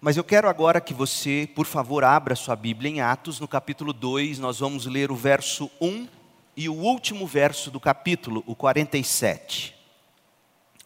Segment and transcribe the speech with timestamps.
[0.00, 3.92] Mas eu quero agora que você, por favor, abra sua Bíblia em Atos, no capítulo
[3.92, 6.08] 2, nós vamos ler o verso 1
[6.56, 9.74] e o último verso do capítulo, o 47.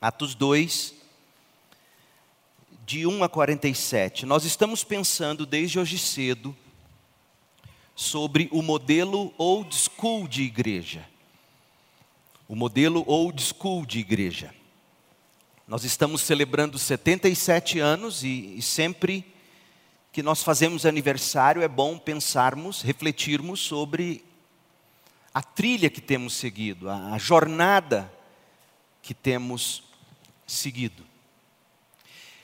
[0.01, 0.95] Atos 2,
[2.85, 4.27] de 1 a 47.
[4.27, 6.55] Nós estamos pensando desde hoje cedo
[7.95, 11.09] sobre o modelo old school de igreja.
[12.49, 14.53] O modelo old school de igreja.
[15.67, 19.25] Nós estamos celebrando 77 anos e, e sempre
[20.13, 24.23] que nós fazemos aniversário é bom pensarmos, refletirmos sobre
[25.33, 28.13] a trilha que temos seguido, a, a jornada
[29.01, 29.85] que temos
[30.47, 31.03] seguido.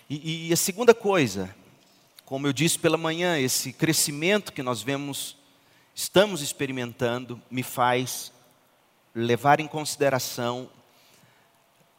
[0.08, 1.54] E, e, a segunda coisa,
[2.24, 5.36] como eu disse pela manhã, esse crescimento que nós vemos,
[5.94, 8.32] estamos experimentando, me faz
[9.14, 10.70] levar em consideração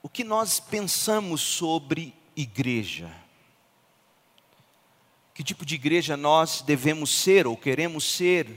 [0.04, 3.12] o que nós pensamos sobre igreja.
[5.34, 8.50] Que tipo de igreja nós devemos ser ou queremos ser?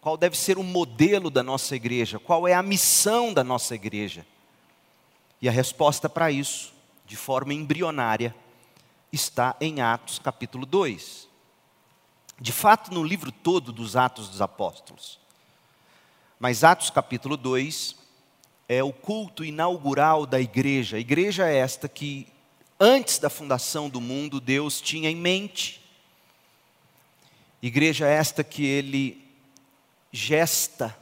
[0.00, 2.18] Qual deve ser o modelo da nossa igreja?
[2.18, 4.26] Qual é a missão da nossa igreja?
[5.40, 6.72] E a resposta para isso,
[7.06, 8.34] de forma embrionária,
[9.12, 11.28] está em Atos capítulo 2.
[12.40, 15.18] De fato, no livro todo dos Atos dos Apóstolos.
[16.38, 17.99] Mas Atos capítulo 2
[18.72, 20.96] é o culto inaugural da igreja.
[20.96, 22.28] A igreja é esta que,
[22.78, 25.84] antes da fundação do mundo, Deus tinha em mente.
[27.60, 29.28] Igreja é esta que ele
[30.12, 30.96] gesta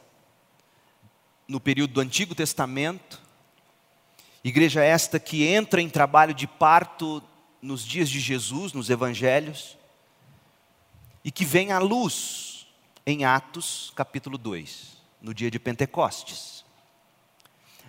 [1.46, 3.20] no período do Antigo Testamento.
[4.42, 7.22] Igreja é esta que entra em trabalho de parto
[7.61, 9.77] nos dias de Jesus, nos evangelhos,
[11.22, 12.66] e que vem à luz
[13.05, 16.58] em Atos capítulo 2, no dia de Pentecostes.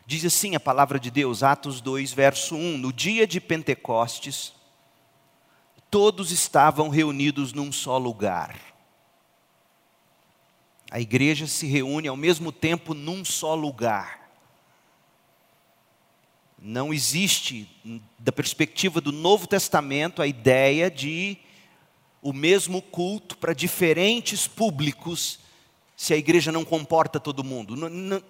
[0.09, 4.55] Diz assim a palavra de Deus, Atos 2, verso 1: No dia de Pentecostes,
[5.87, 8.59] todos estavam reunidos num só lugar.
[10.89, 14.31] A igreja se reúne ao mesmo tempo num só lugar.
[16.57, 17.69] Não existe,
[18.17, 21.37] da perspectiva do Novo Testamento, a ideia de
[22.19, 25.39] o mesmo culto para diferentes públicos
[25.99, 27.75] se a igreja não comporta todo mundo.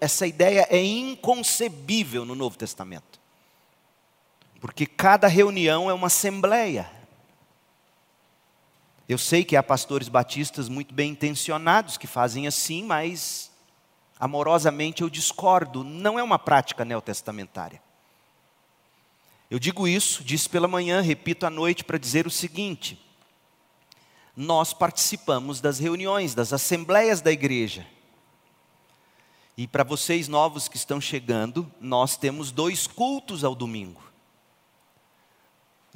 [0.01, 3.19] Essa ideia é inconcebível no Novo Testamento.
[4.59, 6.89] Porque cada reunião é uma assembleia.
[9.07, 13.51] Eu sei que há pastores batistas muito bem intencionados que fazem assim, mas
[14.19, 15.83] amorosamente eu discordo.
[15.83, 17.79] Não é uma prática neotestamentária.
[19.47, 22.99] Eu digo isso, disse pela manhã, repito à noite para dizer o seguinte:
[24.39, 27.85] nós participamos das reuniões, das assembleias da igreja.
[29.57, 34.01] E para vocês novos que estão chegando, nós temos dois cultos ao domingo.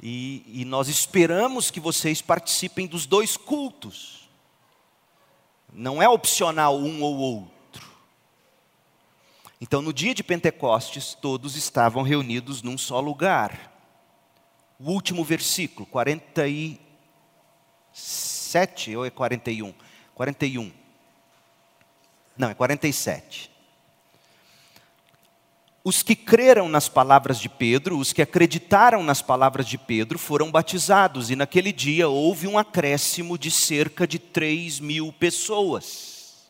[0.02, 4.28] E, e, nós esperamos que vocês participem dos dois cultos.
[5.72, 7.88] Não é opcional um ou outro.
[9.58, 13.72] Então, no dia de Pentecostes, todos estavam reunidos num só lugar.
[14.78, 18.33] O último versículo, 46.
[18.54, 19.74] 47 ou é 41?
[20.14, 20.72] 41.
[22.36, 23.50] Não, é 47.
[25.82, 30.50] Os que creram nas palavras de Pedro, os que acreditaram nas palavras de Pedro, foram
[30.50, 36.48] batizados, e naquele dia houve um acréscimo de cerca de 3 mil pessoas.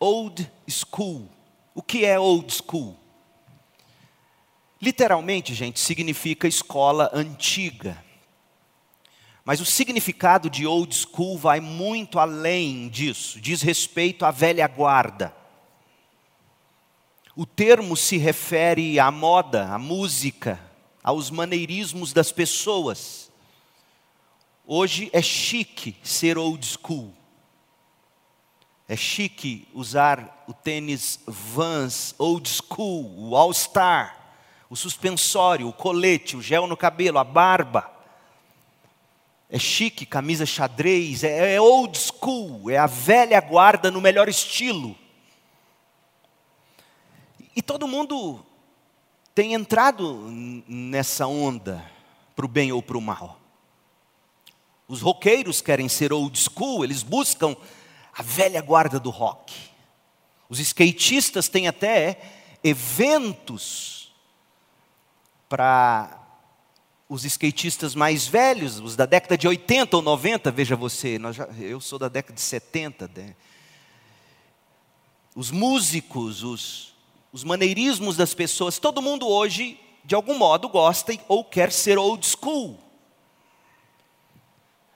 [0.00, 1.28] Old school.
[1.74, 2.98] O que é old school?
[4.82, 8.09] Literalmente, gente, significa escola antiga.
[9.44, 15.34] Mas o significado de old school vai muito além disso, diz respeito à velha guarda.
[17.34, 20.60] O termo se refere à moda, à música,
[21.02, 23.30] aos maneirismos das pessoas.
[24.66, 27.14] Hoje é chique ser old school.
[28.86, 34.34] É chique usar o tênis Vans old school, o All Star,
[34.68, 37.99] o suspensório, o colete, o gel no cabelo, a barba
[39.50, 44.96] é chique, camisa xadrez, é, é old school, é a velha guarda no melhor estilo.
[47.56, 48.46] E todo mundo
[49.34, 50.28] tem entrado
[50.68, 51.84] nessa onda,
[52.36, 53.40] para o bem ou para o mal.
[54.86, 57.56] Os roqueiros querem ser old school, eles buscam
[58.16, 59.52] a velha guarda do rock.
[60.48, 62.20] Os skatistas têm até
[62.62, 64.12] eventos
[65.48, 66.19] para
[67.10, 71.80] os skatistas mais velhos, os da década de 80 ou 90, veja você, já, eu
[71.80, 73.10] sou da década de 70.
[73.16, 73.34] Né?
[75.34, 76.94] Os músicos, os,
[77.32, 82.24] os maneirismos das pessoas, todo mundo hoje, de algum modo, gosta ou quer ser old
[82.24, 82.78] school.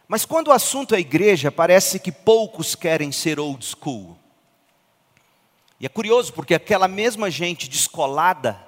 [0.07, 4.17] Mas quando o assunto é igreja, parece que poucos querem ser old school.
[5.81, 8.65] E é curioso porque aquela mesma gente descolada,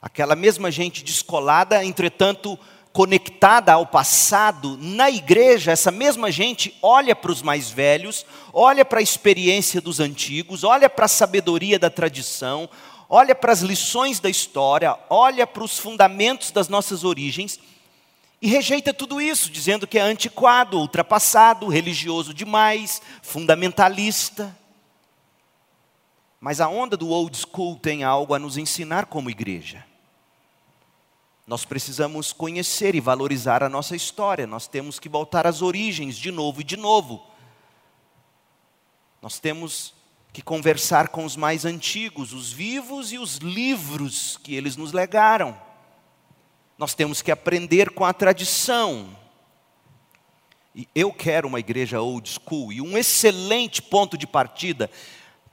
[0.00, 2.58] aquela mesma gente descolada, entretanto
[2.92, 8.98] conectada ao passado, na igreja, essa mesma gente olha para os mais velhos, olha para
[8.98, 12.68] a experiência dos antigos, olha para a sabedoria da tradição,
[13.08, 17.60] olha para as lições da história, olha para os fundamentos das nossas origens
[18.40, 24.56] e rejeita tudo isso, dizendo que é antiquado, ultrapassado, religioso demais, fundamentalista.
[26.40, 29.87] Mas a onda do old school tem algo a nos ensinar como igreja.
[31.48, 36.30] Nós precisamos conhecer e valorizar a nossa história, nós temos que voltar às origens de
[36.30, 37.26] novo e de novo.
[39.22, 39.94] Nós temos
[40.30, 45.58] que conversar com os mais antigos, os vivos e os livros que eles nos legaram.
[46.76, 49.16] Nós temos que aprender com a tradição.
[50.74, 54.90] E eu quero uma igreja old school e um excelente ponto de partida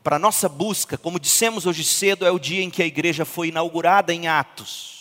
[0.03, 3.23] para a nossa busca, como dissemos hoje cedo, é o dia em que a igreja
[3.23, 4.95] foi inaugurada em Atos.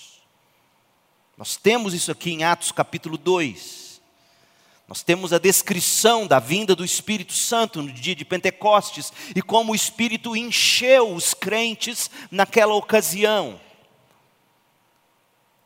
[1.36, 4.00] Nós temos isso aqui em Atos capítulo 2.
[4.86, 9.72] Nós temos a descrição da vinda do Espírito Santo no dia de Pentecostes e como
[9.72, 13.58] o Espírito encheu os crentes naquela ocasião.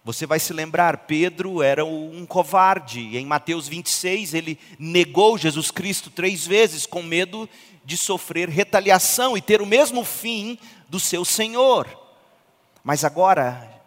[0.05, 5.71] Você vai se lembrar, Pedro era um covarde, e em Mateus 26 ele negou Jesus
[5.71, 7.47] Cristo três vezes com medo
[7.85, 11.87] de sofrer retaliação e ter o mesmo fim do seu Senhor.
[12.83, 13.78] Mas agora,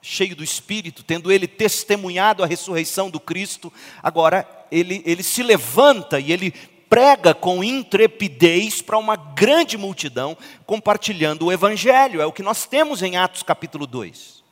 [0.00, 3.72] cheio do Espírito, tendo ele testemunhado a ressurreição do Cristo,
[4.02, 6.52] agora ele, ele se levanta e ele
[6.88, 13.02] prega com intrepidez para uma grande multidão, compartilhando o Evangelho, é o que nós temos
[13.02, 14.44] em Atos capítulo 2.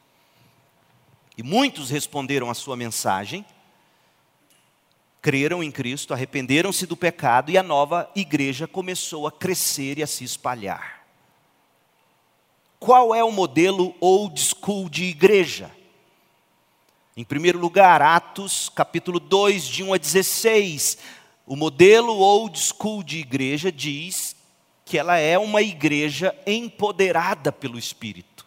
[1.37, 3.44] E muitos responderam à sua mensagem,
[5.20, 10.06] creram em Cristo, arrependeram-se do pecado e a nova igreja começou a crescer e a
[10.06, 10.94] se espalhar.
[12.84, 15.70] Qual é o modelo old school de igreja?
[17.16, 20.98] Em primeiro lugar, Atos capítulo 2, de 1 a 16.
[21.46, 24.36] O modelo old school de igreja diz
[24.84, 28.46] que ela é uma igreja empoderada pelo Espírito.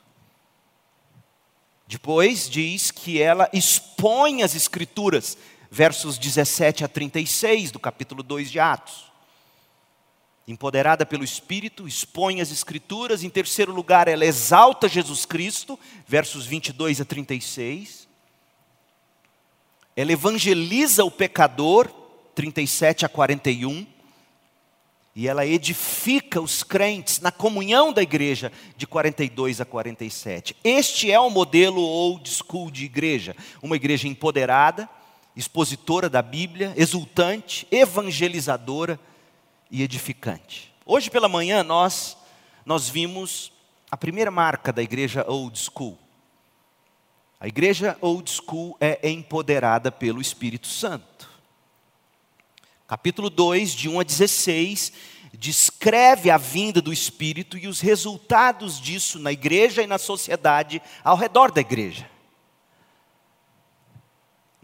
[1.87, 5.35] Depois diz que ela expõe as Escrituras,
[5.71, 9.06] versos 17 a 36 do capítulo 2 de Atos.
[10.47, 13.21] Empoderada pelo Espírito, expõe as Escrituras.
[13.21, 15.77] Em terceiro lugar, ela exalta Jesus Cristo,
[16.07, 18.07] versos 22 a 36.
[19.93, 21.89] Ela evangeliza o pecador,
[22.33, 23.85] 37 a 41
[25.17, 30.55] e ela edifica os crentes na comunhão da igreja de 42 a 47.
[30.63, 34.87] Este é o modelo old school de igreja, uma igreja empoderada,
[35.35, 38.99] expositora da Bíblia, exultante, evangelizadora
[39.69, 40.73] e edificante.
[40.85, 42.17] Hoje pela manhã nós
[42.65, 43.51] nós vimos
[43.89, 45.97] a primeira marca da igreja old school.
[47.39, 51.37] A igreja old school é empoderada pelo Espírito Santo
[52.87, 54.93] capítulo 2, de 1 a 16,
[55.33, 61.17] descreve a vinda do Espírito e os resultados disso na igreja e na sociedade ao
[61.17, 62.09] redor da igreja.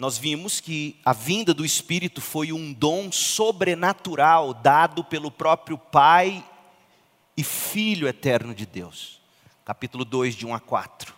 [0.03, 6.43] Nós vimos que a vinda do Espírito foi um dom sobrenatural dado pelo próprio Pai
[7.37, 9.21] e Filho eterno de Deus.
[9.63, 11.13] Capítulo 2, de 1 a 4.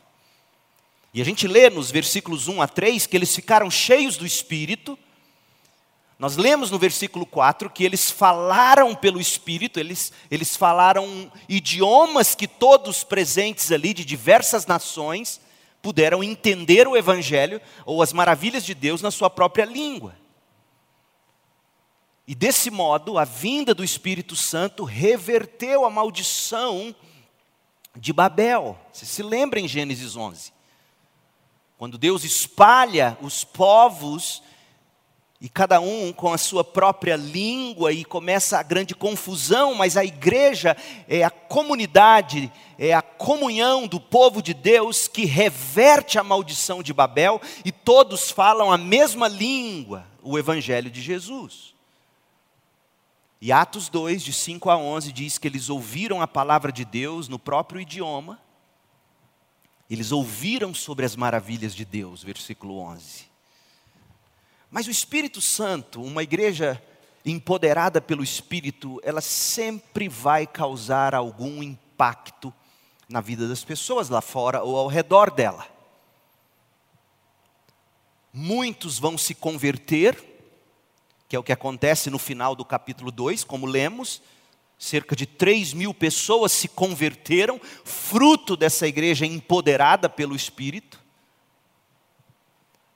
[1.15, 4.95] E a gente lê nos versículos 1 a 3 que eles ficaram cheios do Espírito
[6.17, 12.47] nós lemos no versículo 4 que eles falaram pelo Espírito, eles, eles falaram idiomas que
[12.47, 15.41] todos presentes ali, de diversas nações,
[15.85, 20.15] puderam entender o Evangelho ou as maravilhas de Deus na sua própria língua.
[22.27, 26.95] E desse modo, a vinda do Espírito Santo reverteu a maldição
[27.95, 28.75] de Babel.
[28.91, 30.51] Você se lembra em Gênesis 11?
[31.77, 34.41] Quando Deus espalha os povos
[35.45, 40.03] e cada um com a sua própria língua, e começa a grande confusão, mas a
[40.03, 40.75] igreja
[41.07, 46.91] é a comunidade, é a comunhão do povo de Deus que reverte a maldição de
[46.91, 51.75] Babel, e todos falam a mesma língua, o Evangelho de Jesus.
[53.39, 57.27] E Atos 2, de 5 a 11, diz que eles ouviram a palavra de Deus
[57.27, 58.41] no próprio idioma,
[59.87, 63.34] eles ouviram sobre as maravilhas de Deus, versículo 11.
[64.75, 66.84] Mas o Espírito Santo, uma igreja
[67.25, 72.53] empoderada pelo Espírito, ela sempre vai causar algum impacto
[73.08, 75.65] na vida das pessoas lá fora ou ao redor dela.
[78.34, 80.22] Muitos vão se converter
[81.29, 84.22] que é o que acontece no final do capítulo 2, como lemos.
[84.77, 91.04] Cerca de 3 mil pessoas se converteram, fruto dessa igreja empoderada pelo Espírito.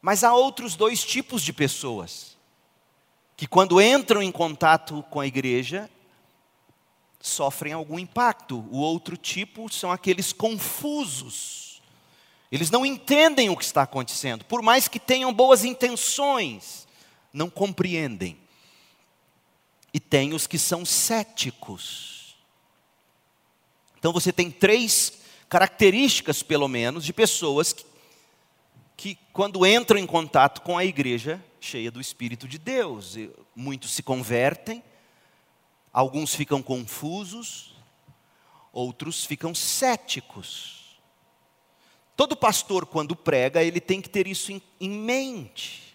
[0.01, 2.38] Mas há outros dois tipos de pessoas
[3.36, 5.89] que, quando entram em contato com a igreja,
[7.20, 8.65] sofrem algum impacto.
[8.72, 11.82] O outro tipo são aqueles confusos.
[12.51, 16.88] Eles não entendem o que está acontecendo, por mais que tenham boas intenções,
[17.32, 18.38] não compreendem.
[19.94, 22.36] E tem os que são céticos.
[23.98, 27.84] Então você tem três características, pelo menos, de pessoas que,
[29.00, 33.15] que quando entram em contato com a igreja cheia do Espírito de Deus,
[33.56, 34.84] muitos se convertem,
[35.94, 37.77] alguns ficam confusos,
[38.74, 41.00] outros ficam céticos.
[42.13, 45.89] Todo pastor, quando prega, ele tem que ter isso em, em mente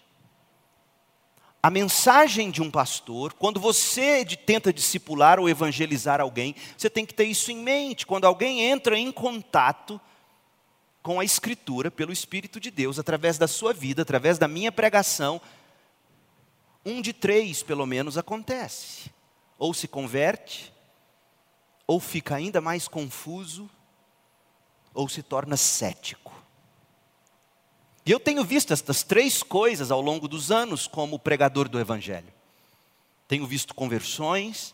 [1.65, 7.13] a mensagem de um pastor, quando você tenta discipular ou evangelizar alguém, você tem que
[7.13, 8.05] ter isso em mente.
[8.05, 9.99] Quando alguém entra em contato
[11.05, 15.39] com a Escritura pelo Espírito de Deus, através da sua vida, através da minha pregação,
[16.83, 19.11] um de três, pelo menos, acontece.
[19.59, 20.73] Ou se converte,
[21.85, 23.69] ou fica ainda mais confuso,
[24.95, 26.33] ou se torna cético.
[28.03, 32.33] E eu tenho visto estas três coisas ao longo dos anos como pregador do Evangelho.
[33.27, 34.73] Tenho visto conversões,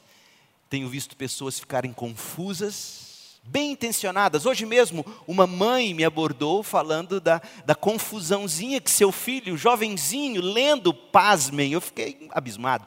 [0.70, 3.11] tenho visto pessoas ficarem confusas,
[3.44, 4.46] bem intencionadas.
[4.46, 10.94] Hoje mesmo, uma mãe me abordou falando da, da confusãozinha que seu filho, jovenzinho, lendo,
[10.94, 12.86] pasmem, eu fiquei abismado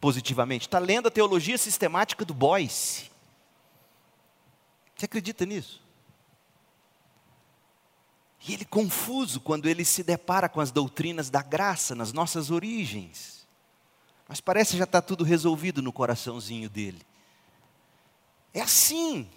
[0.00, 0.66] positivamente.
[0.66, 3.10] Está lendo a teologia sistemática do Boyce.
[4.96, 5.82] Você acredita nisso?
[8.46, 13.46] E ele confuso quando ele se depara com as doutrinas da graça nas nossas origens.
[14.28, 17.00] Mas parece já está tudo resolvido no coraçãozinho dele.
[18.54, 19.28] É assim.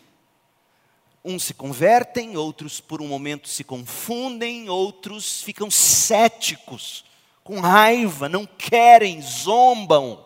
[1.24, 7.06] Uns se convertem, outros por um momento se confundem, outros ficam céticos,
[7.44, 10.25] com raiva, não querem, zombam.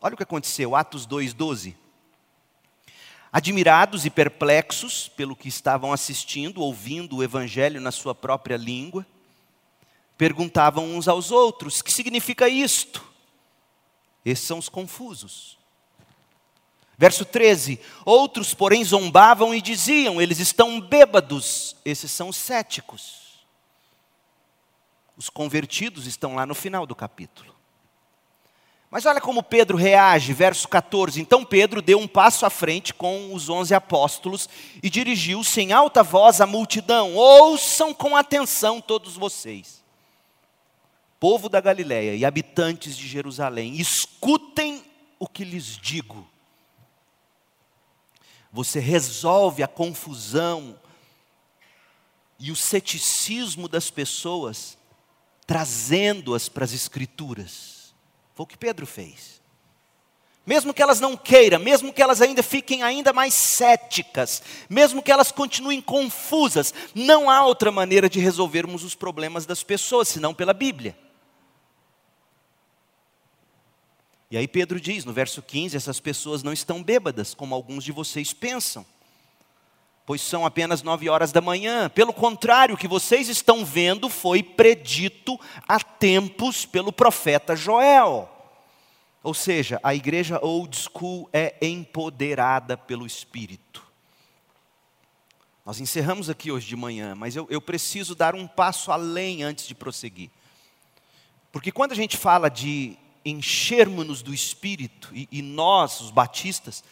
[0.00, 1.74] Olha o que aconteceu, Atos 2,12.
[3.32, 9.06] Admirados e perplexos pelo que estavam assistindo, ouvindo o Evangelho na sua própria língua,
[10.18, 13.02] perguntavam uns aos outros: que significa isto?
[14.24, 15.58] Esses são os confusos.
[16.96, 21.76] Verso 13: Outros, porém, zombavam e diziam: Eles estão bêbados.
[21.84, 23.22] Esses são os céticos.
[25.16, 27.52] Os convertidos estão lá no final do capítulo.
[28.92, 31.18] Mas olha como Pedro reage, verso 14.
[31.18, 34.48] Então Pedro deu um passo à frente com os onze apóstolos
[34.82, 39.82] e dirigiu-se em alta voz à multidão: Ouçam com atenção todos vocês,
[41.18, 44.84] povo da Galiléia e habitantes de Jerusalém, escutem
[45.18, 46.28] o que lhes digo.
[48.52, 50.78] Você resolve a confusão
[52.38, 54.76] e o ceticismo das pessoas,
[55.46, 57.94] trazendo-as para as Escrituras.
[58.34, 59.40] Foi o que Pedro fez.
[60.44, 65.12] Mesmo que elas não queiram, mesmo que elas ainda fiquem ainda mais céticas, mesmo que
[65.12, 70.52] elas continuem confusas, não há outra maneira de resolvermos os problemas das pessoas senão pela
[70.52, 70.98] Bíblia.
[74.32, 77.92] E aí Pedro diz no verso 15: essas pessoas não estão bêbadas, como alguns de
[77.92, 78.84] vocês pensam,
[80.06, 81.90] pois são apenas nove horas da manhã.
[81.90, 88.26] Pelo contrário, o que vocês estão vendo foi predito há tempos pelo profeta Joel.
[89.22, 93.84] Ou seja, a igreja old school é empoderada pelo Espírito.
[95.62, 99.68] Nós encerramos aqui hoje de manhã, mas eu, eu preciso dar um passo além antes
[99.68, 100.30] de prosseguir.
[101.52, 106.82] Porque quando a gente fala de enchermos-nos do Espírito, e, e nós, os batistas,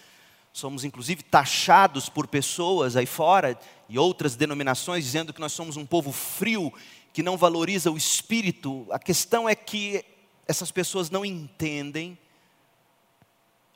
[0.52, 3.58] somos inclusive taxados por pessoas aí fora
[3.88, 6.72] e outras denominações dizendo que nós somos um povo frio,
[7.12, 8.87] que não valoriza o Espírito.
[8.90, 10.04] A questão é que
[10.46, 12.18] essas pessoas não entendem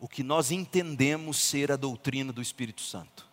[0.01, 3.27] o que nós entendemos ser a doutrina do Espírito Santo.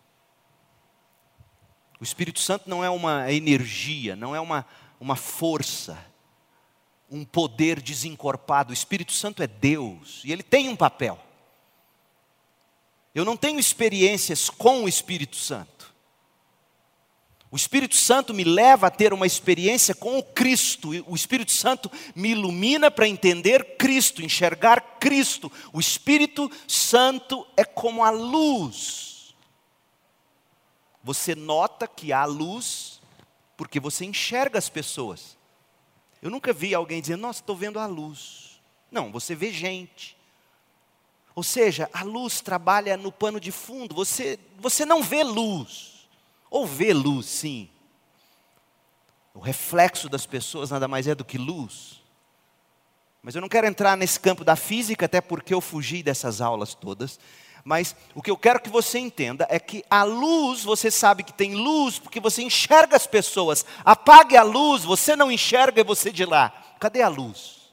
[2.00, 4.66] O Espírito Santo não é uma energia, não é uma,
[4.98, 5.98] uma força,
[7.12, 8.70] um poder desencorpado.
[8.70, 11.20] O Espírito Santo é Deus e ele tem um papel.
[13.14, 15.92] Eu não tenho experiências com o Espírito Santo.
[17.50, 20.88] O Espírito Santo me leva a ter uma experiência com o Cristo.
[21.06, 25.52] O Espírito Santo me ilumina para entender Cristo, enxergar Cristo.
[25.70, 29.34] O Espírito Santo é como a luz.
[31.04, 33.02] Você nota que há luz
[33.54, 35.36] porque você enxerga as pessoas.
[36.22, 38.60] Eu nunca vi alguém dizendo, nossa, estou vendo a luz.
[38.90, 40.16] Não, você vê gente.
[41.34, 43.94] Ou seja, a luz trabalha no pano de fundo.
[43.94, 46.08] Você, você não vê luz.
[46.48, 47.68] Ou vê luz, sim.
[49.34, 52.00] O reflexo das pessoas nada mais é do que luz.
[53.22, 56.74] Mas eu não quero entrar nesse campo da física, até porque eu fugi dessas aulas
[56.74, 57.18] todas.
[57.64, 61.32] Mas o que eu quero que você entenda é que a luz, você sabe que
[61.32, 63.64] tem luz, porque você enxerga as pessoas.
[63.84, 66.50] Apague a luz, você não enxerga e você de lá.
[66.80, 67.72] Cadê a luz?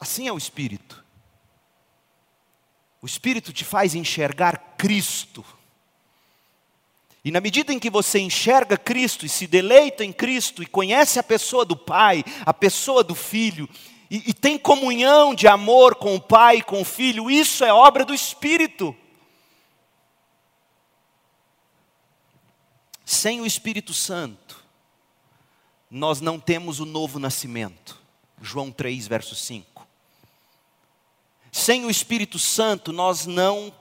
[0.00, 1.04] Assim é o Espírito.
[3.02, 5.44] O Espírito te faz enxergar Cristo.
[7.24, 11.18] E na medida em que você enxerga Cristo e se deleita em Cristo e conhece
[11.18, 13.68] a pessoa do Pai, a pessoa do Filho,
[14.12, 18.04] e, e tem comunhão de amor com o Pai com o Filho, isso é obra
[18.04, 18.94] do Espírito.
[23.06, 24.62] Sem o Espírito Santo,
[25.90, 27.98] nós não temos o novo nascimento.
[28.38, 29.88] João 3, verso 5.
[31.50, 33.72] Sem o Espírito Santo, nós não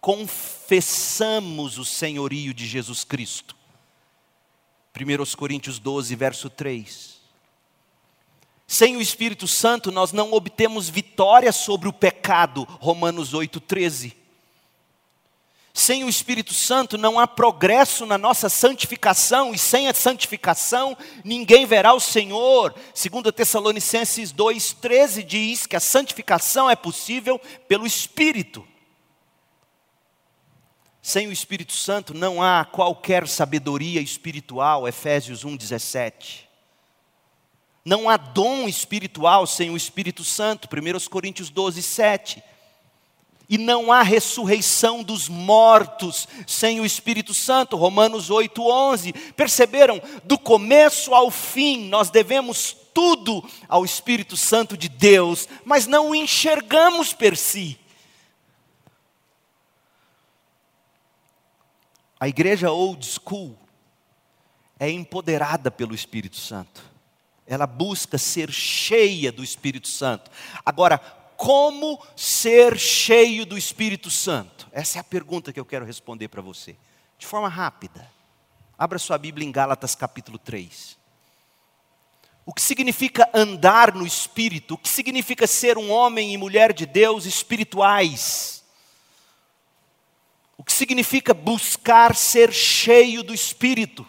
[0.00, 3.54] confessamos o senhorio de Jesus Cristo.
[4.98, 7.17] 1 Coríntios 12, verso 3.
[8.70, 12.64] Sem o Espírito Santo, nós não obtemos vitória sobre o pecado.
[12.78, 14.14] Romanos 8, 13.
[15.72, 20.94] Sem o Espírito Santo não há progresso na nossa santificação, e sem a santificação
[21.24, 22.74] ninguém verá o Senhor.
[22.92, 28.68] Segundo Tessalonicenses 2,13 diz que a santificação é possível pelo Espírito.
[31.00, 36.47] Sem o Espírito Santo não há qualquer sabedoria espiritual, Efésios 1,17.
[37.88, 42.42] Não há dom espiritual sem o Espírito Santo, 1 Coríntios 12, 7.
[43.48, 49.12] E não há ressurreição dos mortos sem o Espírito Santo, Romanos 8, 11.
[49.34, 50.02] Perceberam?
[50.22, 56.14] Do começo ao fim, nós devemos tudo ao Espírito Santo de Deus, mas não o
[56.14, 57.80] enxergamos per si.
[62.20, 63.56] A igreja old school
[64.78, 66.87] é empoderada pelo Espírito Santo.
[67.48, 70.30] Ela busca ser cheia do Espírito Santo.
[70.64, 70.98] Agora,
[71.34, 74.68] como ser cheio do Espírito Santo?
[74.70, 76.76] Essa é a pergunta que eu quero responder para você,
[77.18, 78.10] de forma rápida.
[78.76, 80.98] Abra sua Bíblia em Gálatas capítulo 3.
[82.44, 84.74] O que significa andar no Espírito?
[84.74, 88.64] O que significa ser um homem e mulher de Deus espirituais?
[90.56, 94.06] O que significa buscar ser cheio do Espírito.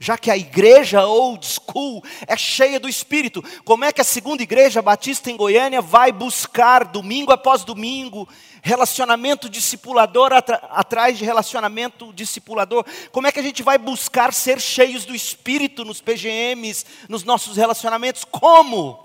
[0.00, 4.42] Já que a igreja old school é cheia do Espírito, como é que a segunda
[4.44, 8.28] igreja batista em Goiânia vai buscar, domingo após domingo,
[8.62, 12.84] relacionamento discipulador atrás de relacionamento discipulador?
[13.10, 17.56] Como é que a gente vai buscar ser cheios do Espírito nos PGMs, nos nossos
[17.56, 18.24] relacionamentos?
[18.24, 19.04] Como?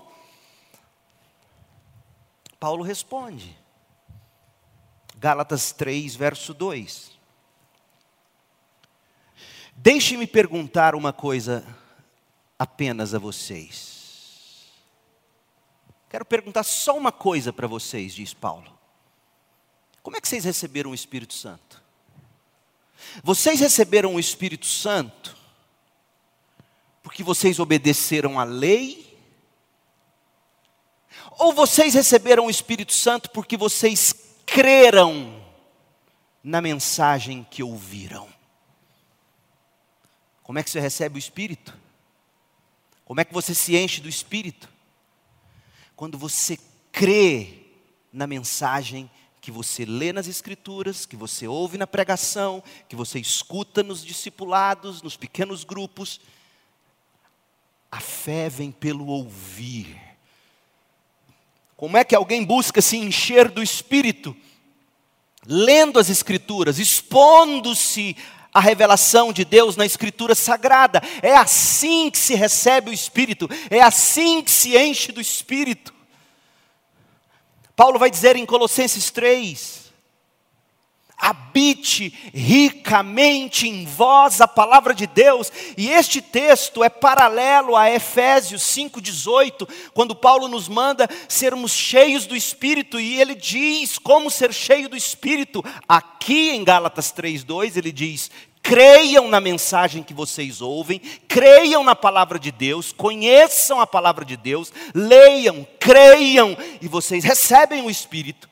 [2.60, 3.58] Paulo responde.
[5.16, 7.13] Gálatas 3, verso 2.
[9.76, 11.64] Deixe-me perguntar uma coisa
[12.58, 14.68] apenas a vocês.
[16.08, 18.72] Quero perguntar só uma coisa para vocês, diz Paulo.
[20.02, 21.82] Como é que vocês receberam o Espírito Santo?
[23.22, 25.36] Vocês receberam o Espírito Santo
[27.02, 29.18] porque vocês obedeceram à lei?
[31.38, 34.14] Ou vocês receberam o Espírito Santo porque vocês
[34.46, 35.42] creram
[36.42, 38.33] na mensagem que ouviram.
[40.44, 41.76] Como é que você recebe o Espírito?
[43.04, 44.68] Como é que você se enche do Espírito?
[45.96, 46.56] Quando você
[46.92, 47.64] crê
[48.12, 53.82] na mensagem que você lê nas Escrituras, que você ouve na pregação, que você escuta
[53.82, 56.20] nos discipulados, nos pequenos grupos.
[57.90, 60.14] A fé vem pelo ouvir
[61.76, 64.34] como é que alguém busca se encher do Espírito?
[65.46, 68.16] Lendo as Escrituras, expondo-se
[68.54, 71.02] à revelação de Deus na Escritura Sagrada.
[71.20, 75.92] É assim que se recebe o Espírito, é assim que se enche do Espírito.
[77.74, 79.83] Paulo vai dizer em Colossenses 3:
[81.24, 85.50] habite ricamente em vós a palavra de Deus.
[85.74, 92.36] E este texto é paralelo a Efésios 5:18, quando Paulo nos manda sermos cheios do
[92.36, 95.64] espírito e ele diz como ser cheio do espírito.
[95.88, 98.30] Aqui em Gálatas 3:2 ele diz:
[98.62, 104.36] creiam na mensagem que vocês ouvem, creiam na palavra de Deus, conheçam a palavra de
[104.36, 108.46] Deus, leiam, creiam e vocês recebem o espírito.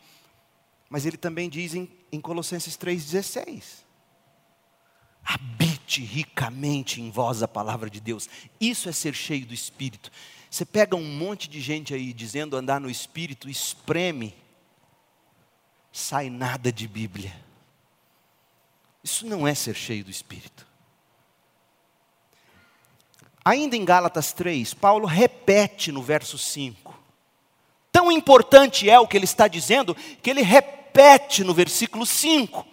[0.89, 3.83] Mas ele também diz em em Colossenses 3,16.
[5.25, 8.29] Habite ricamente em vós a palavra de Deus.
[8.61, 10.13] Isso é ser cheio do Espírito.
[10.51, 14.35] Você pega um monte de gente aí dizendo andar no espírito, espreme,
[15.91, 17.35] sai nada de Bíblia.
[19.03, 20.67] Isso não é ser cheio do espírito.
[23.43, 27.01] Ainda em Gálatas 3, Paulo repete no verso 5.
[27.91, 30.82] Tão importante é o que ele está dizendo, que ele repete
[31.45, 32.67] no versículo 5.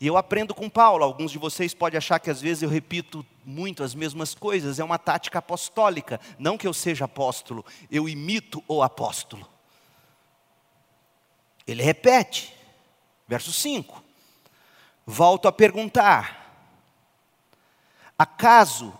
[0.00, 1.04] E eu aprendo com Paulo.
[1.04, 4.80] Alguns de vocês podem achar que às vezes eu repito muito as mesmas coisas.
[4.80, 6.20] É uma tática apostólica.
[6.38, 9.48] Não que eu seja apóstolo, eu imito o apóstolo.
[11.66, 12.52] Ele repete,
[13.28, 14.02] verso 5.
[15.06, 16.66] Volto a perguntar:
[18.18, 18.92] acaso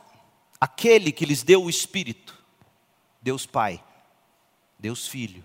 [0.60, 2.38] aquele que lhes deu o Espírito,
[3.20, 3.82] Deus Pai,
[4.78, 5.44] Deus Filho,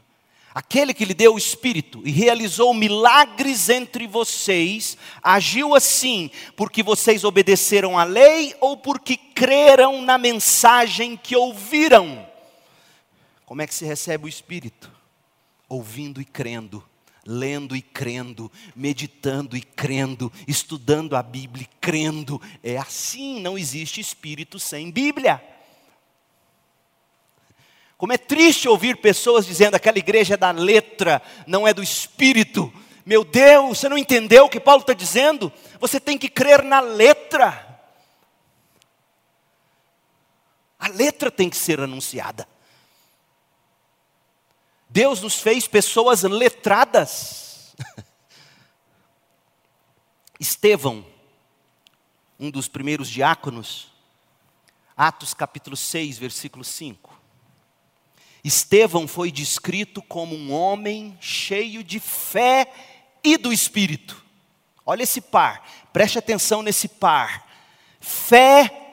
[0.58, 7.24] aquele que lhe deu o Espírito e realizou milagres entre vocês, agiu assim porque vocês
[7.24, 12.28] obedeceram à lei ou porque creram na mensagem que ouviram?
[13.46, 14.92] Como é que se recebe o Espírito?
[15.70, 16.84] Ouvindo e crendo
[17.30, 22.42] lendo e crendo, meditando e crendo, estudando a Bíblia e crendo.
[22.64, 25.44] É assim, não existe espírito sem Bíblia.
[27.98, 32.72] Como é triste ouvir pessoas dizendo aquela igreja é da letra, não é do espírito.
[33.04, 35.52] Meu Deus, você não entendeu o que Paulo está dizendo?
[35.80, 37.66] Você tem que crer na letra.
[40.78, 42.48] A letra tem que ser anunciada.
[44.88, 47.76] Deus nos fez pessoas letradas.
[50.40, 51.04] Estevão,
[52.40, 53.92] um dos primeiros diáconos,
[54.96, 57.17] Atos capítulo 6, versículo 5.
[58.44, 62.72] Estevão foi descrito como um homem cheio de fé
[63.24, 64.24] e do espírito.
[64.86, 67.48] Olha esse par, preste atenção nesse par:
[68.00, 68.92] fé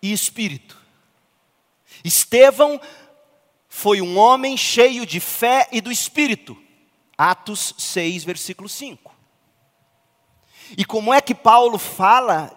[0.00, 0.78] e espírito.
[2.04, 2.80] Estevão
[3.68, 6.56] foi um homem cheio de fé e do espírito.
[7.16, 9.14] Atos 6, versículo 5.
[10.76, 12.52] E como é que Paulo fala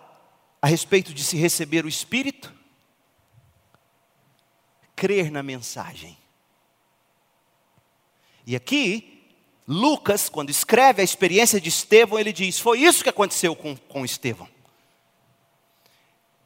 [0.61, 2.53] a respeito de se receber o espírito?
[5.01, 6.15] Crer na mensagem.
[8.45, 9.25] E aqui,
[9.67, 14.05] Lucas, quando escreve a experiência de Estevão, ele diz: Foi isso que aconteceu com, com
[14.05, 14.47] Estevão.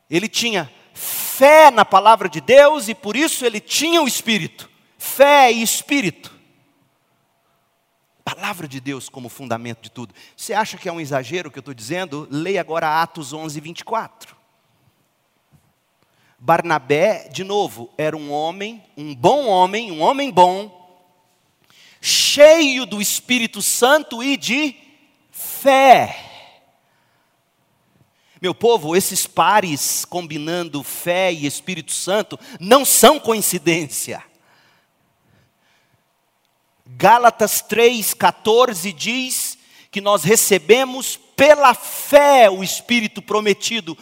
[0.09, 4.69] Ele tinha fé na palavra de Deus e por isso ele tinha o Espírito.
[4.97, 6.33] Fé e Espírito.
[8.23, 10.15] Palavra de Deus como fundamento de tudo.
[10.33, 12.25] Você acha que é um exagero o que eu estou dizendo?
[12.31, 14.35] Leia agora Atos 11, 24.
[16.45, 21.03] Barnabé, de novo, era um homem, um bom homem, um homem bom,
[21.99, 24.75] cheio do Espírito Santo e de
[25.31, 26.15] fé.
[28.39, 34.23] Meu povo, esses pares combinando fé e Espírito Santo não são coincidência.
[36.86, 39.58] Gálatas 3,14 diz
[39.89, 43.97] que nós recebemos pela fé o Espírito prometido,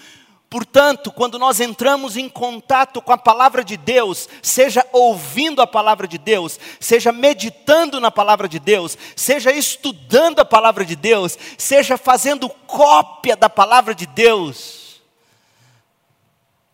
[0.53, 6.07] Portanto, quando nós entramos em contato com a palavra de Deus, seja ouvindo a palavra
[6.07, 11.97] de Deus, seja meditando na palavra de Deus, seja estudando a palavra de Deus, seja
[11.97, 15.01] fazendo cópia da palavra de Deus,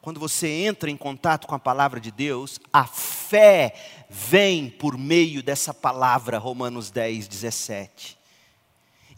[0.02, 3.74] quando você entra em contato com a palavra de Deus, a fé
[4.10, 8.19] vem por meio dessa palavra, Romanos 10, 17.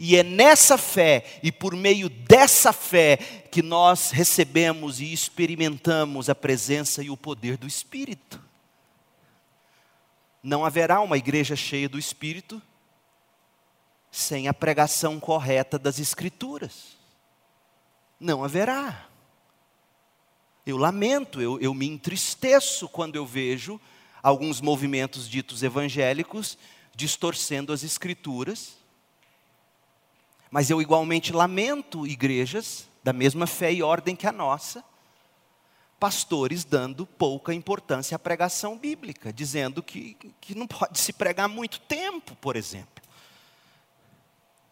[0.04, 3.18] E é nessa fé e por meio dessa fé
[3.52, 8.42] que nós recebemos e experimentamos a presença e o poder do Espírito.
[10.42, 12.60] Não haverá uma igreja cheia do Espírito
[14.10, 16.98] sem a pregação correta das Escrituras.
[18.20, 19.08] Não haverá.
[20.66, 23.80] Eu lamento, eu, eu me entristeço quando eu vejo
[24.24, 26.58] alguns movimentos ditos evangélicos
[26.96, 28.81] distorcendo as Escrituras
[30.52, 34.84] mas eu igualmente lamento igrejas da mesma fé e ordem que a nossa,
[35.98, 41.80] pastores dando pouca importância à pregação bíblica, dizendo que, que não pode se pregar muito
[41.80, 43.01] tempo, por exemplo.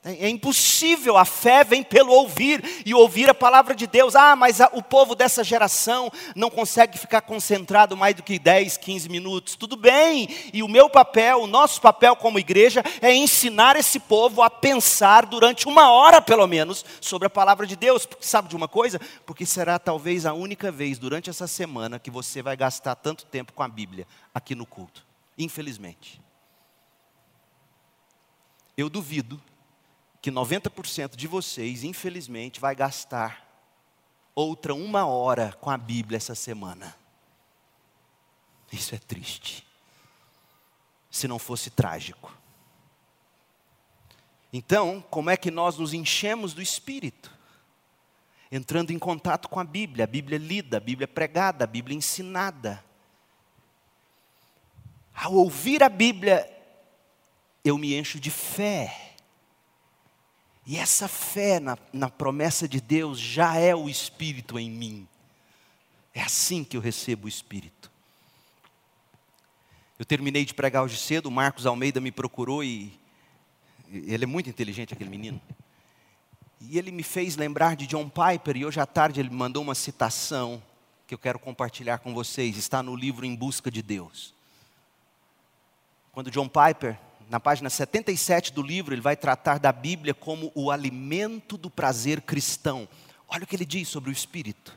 [0.02, 4.16] É, é impossível, a fé vem pelo ouvir e ouvir a palavra de Deus.
[4.16, 8.78] Ah, mas a, o povo dessa geração não consegue ficar concentrado mais do que 10,
[8.78, 9.56] 15 minutos.
[9.56, 14.42] Tudo bem, e o meu papel, o nosso papel como igreja é ensinar esse povo
[14.42, 18.06] a pensar durante uma hora pelo menos sobre a palavra de Deus.
[18.06, 19.02] Porque sabe de uma coisa?
[19.26, 23.52] Porque será talvez a única vez durante essa semana que você vai gastar tanto tempo
[23.52, 25.06] com a Bíblia aqui no culto.
[25.38, 26.22] Infelizmente.
[28.78, 29.42] Eu duvido
[30.22, 33.48] que 90% de vocês, infelizmente, vai gastar
[34.36, 36.96] outra uma hora com a Bíblia essa semana.
[38.72, 39.66] Isso é triste.
[41.10, 42.38] Se não fosse trágico.
[44.52, 47.32] Então, como é que nós nos enchemos do Espírito?
[48.52, 52.84] Entrando em contato com a Bíblia, a Bíblia lida, a Bíblia pregada, a Bíblia ensinada.
[55.14, 56.50] Ao ouvir a Bíblia,
[57.64, 59.09] eu me encho de fé.
[60.70, 65.08] E essa fé na, na promessa de Deus já é o Espírito em mim.
[66.14, 67.90] É assim que eu recebo o Espírito.
[69.98, 72.94] Eu terminei de pregar hoje cedo, o Marcos Almeida me procurou e
[73.92, 75.42] ele é muito inteligente, aquele menino.
[76.62, 79.64] E ele me fez lembrar de John Piper, e hoje à tarde ele me mandou
[79.64, 80.62] uma citação
[81.08, 82.56] que eu quero compartilhar com vocês.
[82.58, 84.36] Está no livro Em Busca de Deus.
[86.12, 90.72] Quando John Piper, na página 77 do livro, ele vai tratar da Bíblia como o
[90.72, 92.89] alimento do prazer cristão.
[93.28, 94.76] Olha o que ele diz sobre o Espírito.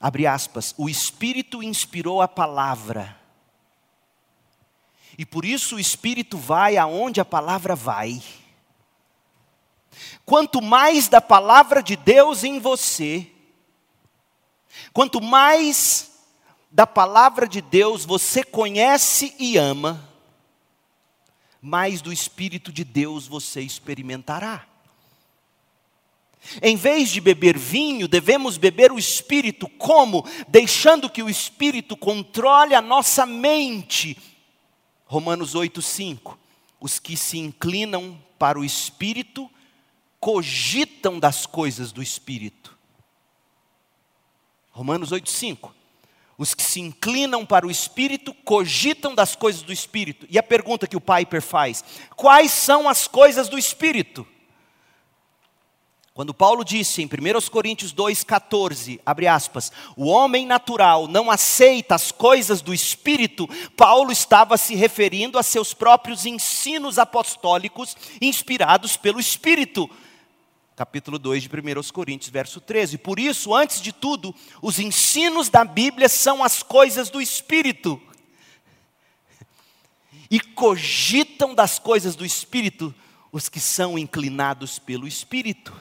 [0.00, 0.72] Abre aspas.
[0.78, 3.16] O Espírito inspirou a palavra
[5.16, 8.22] e por isso o Espírito vai aonde a palavra vai.
[10.24, 13.30] Quanto mais da palavra de Deus em você,
[14.92, 16.12] quanto mais
[16.70, 20.13] da palavra de Deus você conhece e ama,
[21.64, 24.66] mais do Espírito de Deus você experimentará.
[26.60, 30.26] Em vez de beber vinho, devemos beber o Espírito, como?
[30.46, 34.16] Deixando que o Espírito controle a nossa mente
[35.06, 36.36] Romanos 8,5.
[36.80, 39.48] Os que se inclinam para o espírito
[40.18, 42.76] cogitam das coisas do espírito.
[44.70, 45.70] Romanos 8,5.
[46.36, 50.26] Os que se inclinam para o espírito cogitam das coisas do espírito.
[50.28, 51.84] E a pergunta que o Piper faz:
[52.16, 54.26] quais são as coisas do espírito?
[56.14, 62.12] Quando Paulo disse em 1 Coríntios 2,14, abre aspas, o homem natural não aceita as
[62.12, 69.90] coisas do Espírito, Paulo estava se referindo a seus próprios ensinos apostólicos inspirados pelo Espírito.
[70.76, 72.98] Capítulo 2 de 1 Coríntios, verso 13.
[72.98, 78.00] Por isso, antes de tudo, os ensinos da Bíblia são as coisas do Espírito.
[80.28, 82.92] E cogitam das coisas do Espírito
[83.30, 85.72] os que são inclinados pelo Espírito.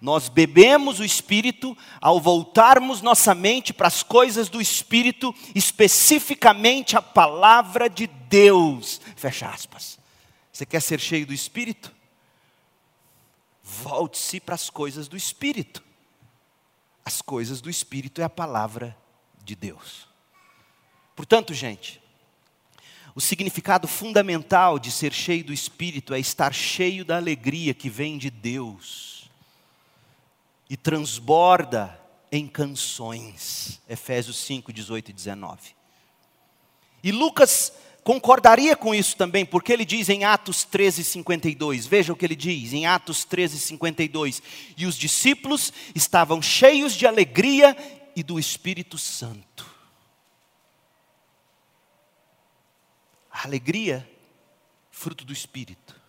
[0.00, 7.02] Nós bebemos o Espírito ao voltarmos nossa mente para as coisas do Espírito, especificamente a
[7.02, 9.00] palavra de Deus.
[9.14, 9.98] Fecha aspas.
[10.52, 11.95] Você quer ser cheio do Espírito?
[13.68, 15.82] Volte-se para as coisas do Espírito.
[17.04, 18.96] As coisas do Espírito é a palavra
[19.42, 20.08] de Deus.
[21.16, 22.00] Portanto, gente,
[23.12, 28.18] o significado fundamental de ser cheio do Espírito é estar cheio da alegria que vem
[28.18, 29.28] de Deus
[30.70, 32.00] e transborda
[32.30, 33.80] em canções.
[33.88, 35.74] Efésios 5, 18 e 19.
[37.02, 37.72] E Lucas
[38.06, 42.36] concordaria com isso também, porque ele diz em Atos 13, 52, veja o que ele
[42.36, 44.40] diz em Atos 13, 52,
[44.76, 47.76] e os discípulos estavam cheios de alegria
[48.14, 49.68] e do Espírito Santo.
[53.28, 54.08] Alegria,
[54.88, 56.00] fruto do Espírito.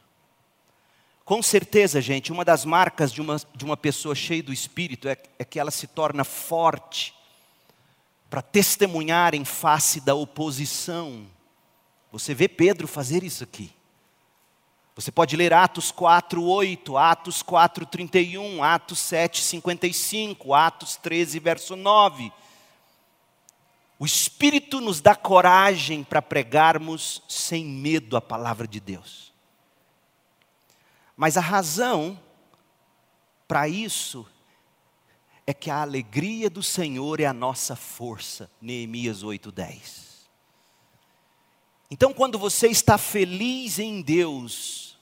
[1.26, 5.18] Com certeza, gente, uma das marcas de uma, de uma pessoa cheia do Espírito é,
[5.40, 7.16] é que ela se torna forte
[8.30, 11.36] para testemunhar em face da oposição.
[12.12, 13.72] Você vê Pedro fazer isso aqui.
[14.96, 21.76] Você pode ler Atos 4, 8, Atos 4, 31, Atos 7, 55, Atos 13, verso
[21.76, 22.32] 9.
[24.00, 29.32] O Espírito nos dá coragem para pregarmos sem medo a palavra de Deus.
[31.16, 32.20] Mas a razão
[33.48, 34.28] para isso
[35.46, 38.50] é que a alegria do Senhor é a nossa força.
[38.62, 40.07] Neemias 8:10.
[41.90, 44.98] Então, quando você está feliz em Deus,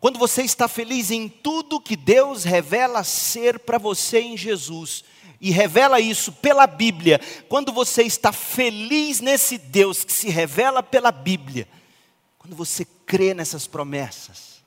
[0.00, 5.04] quando você está feliz em tudo que Deus revela ser para você em Jesus,
[5.40, 11.10] e revela isso pela Bíblia, quando você está feliz nesse Deus que se revela pela
[11.10, 11.66] Bíblia,
[12.38, 14.60] quando você crê nessas promessas,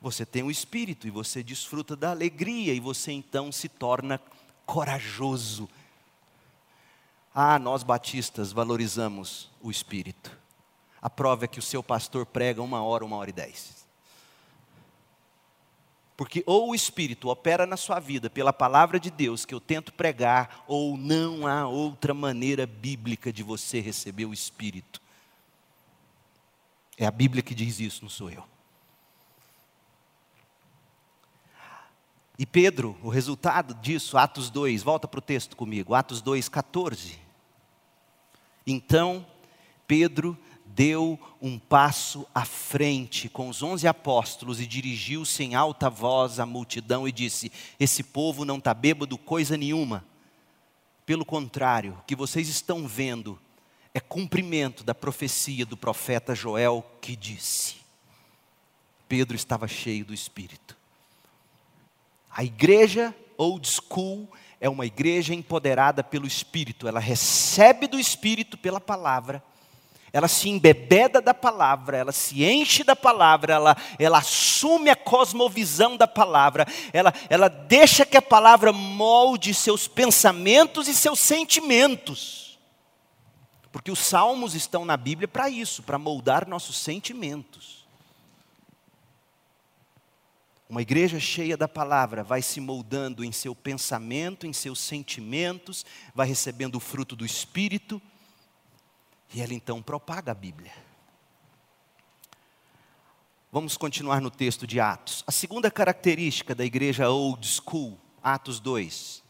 [0.00, 4.20] você tem o espírito e você desfruta da alegria e você então se torna
[4.66, 5.68] corajoso.
[7.34, 10.38] Ah, nós batistas valorizamos o espírito.
[11.02, 13.84] A prova é que o seu pastor prega uma hora, uma hora e dez.
[16.16, 19.92] Porque ou o Espírito opera na sua vida pela palavra de Deus que eu tento
[19.92, 25.02] pregar, ou não há outra maneira bíblica de você receber o Espírito.
[26.96, 28.44] É a Bíblia que diz isso, não sou eu.
[32.38, 37.23] E Pedro, o resultado disso, Atos 2, volta para o texto comigo, Atos 2, 14.
[38.66, 39.26] Então,
[39.86, 46.40] Pedro deu um passo à frente com os onze apóstolos e dirigiu-se em alta voz
[46.40, 50.04] à multidão e disse: Esse povo não está bêbado coisa nenhuma.
[51.06, 53.38] Pelo contrário, o que vocês estão vendo
[53.92, 57.76] é cumprimento da profecia do profeta Joel que disse.
[59.06, 60.76] Pedro estava cheio do Espírito.
[62.30, 64.28] A igreja old school
[64.64, 69.44] é uma igreja empoderada pelo Espírito, ela recebe do Espírito pela palavra,
[70.10, 75.98] ela se embebeda da palavra, ela se enche da palavra, ela, ela assume a cosmovisão
[75.98, 82.58] da palavra, ela, ela deixa que a palavra molde seus pensamentos e seus sentimentos.
[83.70, 87.83] Porque os salmos estão na Bíblia para isso, para moldar nossos sentimentos.
[90.74, 96.26] Uma igreja cheia da palavra vai se moldando em seu pensamento, em seus sentimentos, vai
[96.26, 98.02] recebendo o fruto do Espírito,
[99.32, 100.72] e ela então propaga a Bíblia.
[103.52, 105.22] Vamos continuar no texto de Atos.
[105.28, 109.22] A segunda característica da igreja old school, Atos 2.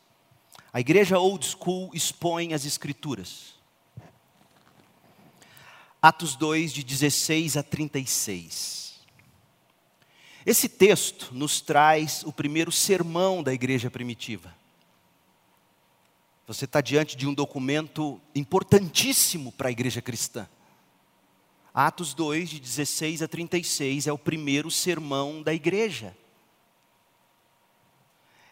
[0.72, 3.52] A igreja old school expõe as Escrituras.
[6.00, 8.83] Atos 2, de 16 a 36.
[10.46, 14.54] Esse texto nos traz o primeiro sermão da igreja primitiva.
[16.46, 20.46] Você está diante de um documento importantíssimo para a igreja cristã.
[21.72, 26.14] Atos 2, de 16 a 36, é o primeiro sermão da igreja.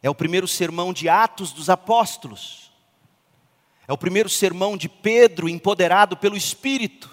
[0.03, 2.73] É o primeiro sermão de Atos dos Apóstolos.
[3.87, 7.11] É o primeiro sermão de Pedro, empoderado pelo Espírito.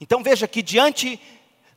[0.00, 1.20] Então veja que diante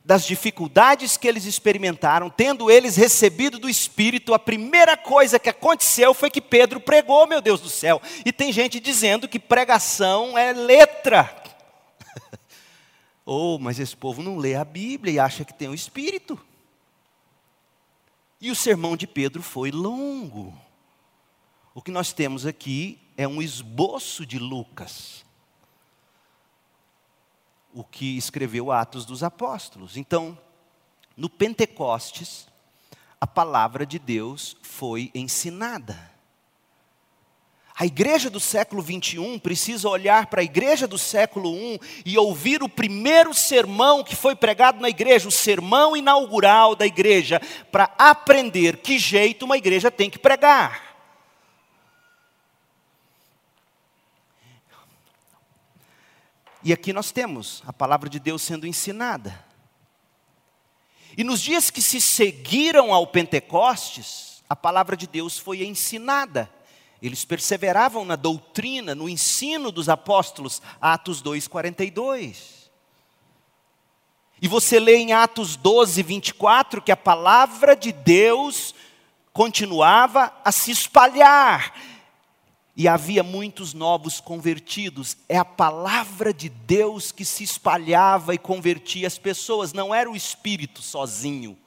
[0.04, 6.14] das dificuldades que eles experimentaram, tendo eles recebido do Espírito, a primeira coisa que aconteceu
[6.14, 8.00] foi que Pedro pregou, meu Deus do céu.
[8.24, 11.34] E tem gente dizendo que pregação é letra.
[13.24, 16.38] oh, mas esse povo não lê a Bíblia e acha que tem o Espírito.
[18.40, 20.58] E o sermão de Pedro foi longo.
[21.74, 25.24] O que nós temos aqui é um esboço de Lucas
[27.74, 29.96] o que escreveu Atos dos Apóstolos.
[29.96, 30.38] Então,
[31.16, 32.46] no Pentecostes,
[33.20, 36.10] a palavra de Deus foi ensinada.
[37.80, 42.62] A igreja do século 21 precisa olhar para a igreja do século 1 e ouvir
[42.62, 47.40] o primeiro sermão que foi pregado na igreja, o sermão inaugural da igreja,
[47.72, 50.89] para aprender que jeito uma igreja tem que pregar.
[56.62, 59.44] E aqui nós temos a palavra de Deus sendo ensinada.
[61.16, 66.50] E nos dias que se seguiram ao Pentecostes, a palavra de Deus foi ensinada.
[67.02, 72.70] Eles perseveravam na doutrina, no ensino dos apóstolos, Atos 2:42.
[74.42, 78.74] E você lê em Atos 12, 24 que a palavra de Deus
[79.32, 81.74] continuava a se espalhar,
[82.80, 85.14] e havia muitos novos convertidos.
[85.28, 90.16] É a palavra de Deus que se espalhava e convertia as pessoas, não era o
[90.16, 91.58] Espírito sozinho.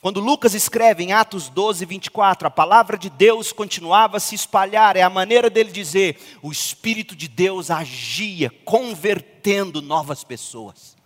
[0.00, 4.96] Quando Lucas escreve em Atos 12, 24, a palavra de Deus continuava a se espalhar,
[4.96, 10.96] é a maneira dele dizer: o Espírito de Deus agia, convertendo novas pessoas.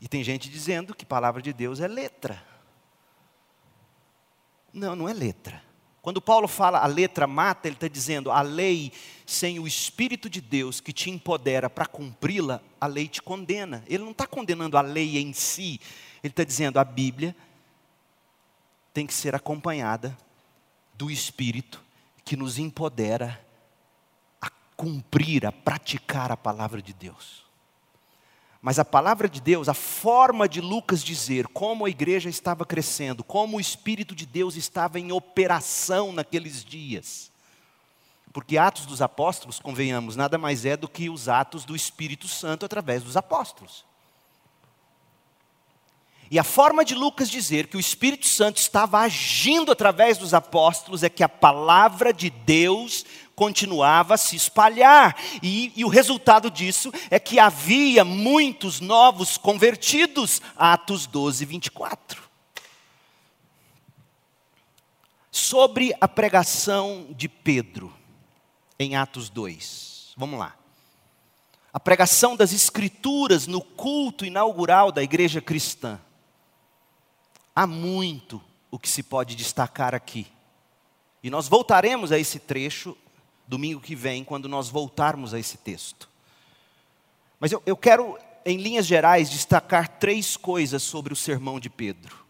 [0.00, 2.49] E tem gente dizendo que palavra de Deus é letra.
[4.72, 5.62] Não, não é letra.
[6.02, 8.90] Quando Paulo fala a letra mata, ele está dizendo a lei
[9.26, 13.84] sem o Espírito de Deus que te empodera para cumpri-la, a lei te condena.
[13.86, 15.78] Ele não está condenando a lei em si,
[16.22, 17.36] ele está dizendo a Bíblia
[18.92, 20.16] tem que ser acompanhada
[20.94, 21.82] do Espírito
[22.24, 23.40] que nos empodera
[24.40, 27.44] a cumprir, a praticar a palavra de Deus.
[28.62, 33.24] Mas a palavra de Deus, a forma de Lucas dizer como a igreja estava crescendo,
[33.24, 37.30] como o Espírito de Deus estava em operação naqueles dias.
[38.32, 42.66] Porque Atos dos Apóstolos, convenhamos, nada mais é do que os atos do Espírito Santo
[42.66, 43.84] através dos apóstolos.
[46.30, 51.02] E a forma de Lucas dizer que o Espírito Santo estava agindo através dos apóstolos
[51.02, 53.04] é que a palavra de Deus
[53.40, 55.16] continuava a se espalhar.
[55.42, 60.42] E, e, o resultado disso é que havia muitos novos convertidos.
[60.54, 62.22] Atos 12, 24.
[65.30, 67.90] Sobre a pregação de Pedro,
[68.78, 70.12] em Atos 2.
[70.18, 70.54] Vamos lá.
[71.72, 75.98] a pregação das Escrituras no culto inaugural da igreja cristã.
[77.56, 80.26] Há muito o que se pode destacar aqui.
[81.22, 82.94] E nós voltaremos a esse trecho
[83.50, 86.08] domingo que vem, quando nós voltarmos a esse texto.
[87.40, 92.24] Mas eu, eu quero, em linhas gerais, destacar três coisas sobre o sermão de Pedro.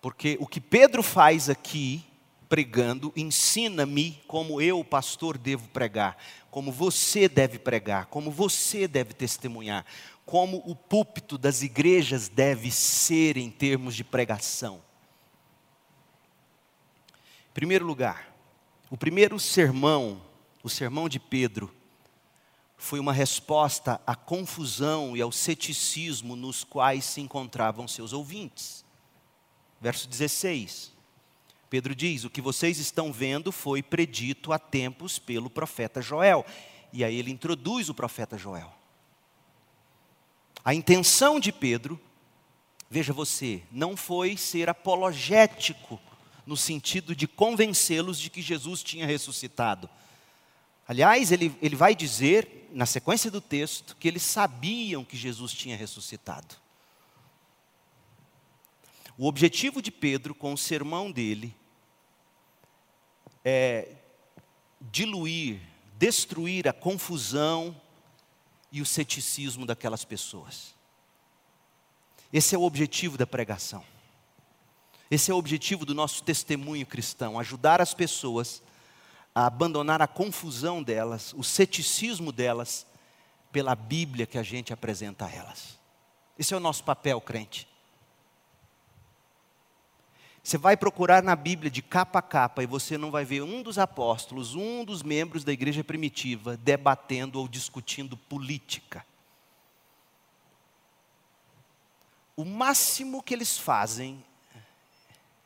[0.00, 2.02] Porque o que Pedro faz aqui,
[2.48, 6.16] pregando, ensina-me como eu, pastor, devo pregar,
[6.50, 9.84] como você deve pregar, como você deve testemunhar,
[10.24, 14.80] como o púlpito das igrejas deve ser em termos de pregação.
[17.50, 18.29] Em primeiro lugar,
[18.90, 20.20] o primeiro sermão,
[20.64, 21.72] o sermão de Pedro,
[22.76, 28.84] foi uma resposta à confusão e ao ceticismo nos quais se encontravam seus ouvintes.
[29.80, 30.92] Verso 16.
[31.68, 36.44] Pedro diz: O que vocês estão vendo foi predito há tempos pelo profeta Joel.
[36.92, 38.72] E aí ele introduz o profeta Joel.
[40.64, 42.00] A intenção de Pedro,
[42.90, 46.00] veja você, não foi ser apologético,
[46.46, 49.88] no sentido de convencê-los de que Jesus tinha ressuscitado.
[50.86, 55.76] Aliás, ele, ele vai dizer, na sequência do texto, que eles sabiam que Jesus tinha
[55.76, 56.56] ressuscitado.
[59.16, 61.54] O objetivo de Pedro com o sermão dele
[63.44, 63.96] é
[64.80, 65.60] diluir,
[65.98, 67.78] destruir a confusão
[68.72, 70.74] e o ceticismo daquelas pessoas.
[72.32, 73.84] Esse é o objetivo da pregação.
[75.10, 78.62] Esse é o objetivo do nosso testemunho cristão: ajudar as pessoas
[79.34, 82.86] a abandonar a confusão delas, o ceticismo delas,
[83.50, 85.78] pela Bíblia que a gente apresenta a elas.
[86.38, 87.68] Esse é o nosso papel, crente.
[90.42, 93.62] Você vai procurar na Bíblia de capa a capa e você não vai ver um
[93.62, 99.04] dos apóstolos, um dos membros da igreja primitiva debatendo ou discutindo política.
[102.34, 104.24] O máximo que eles fazem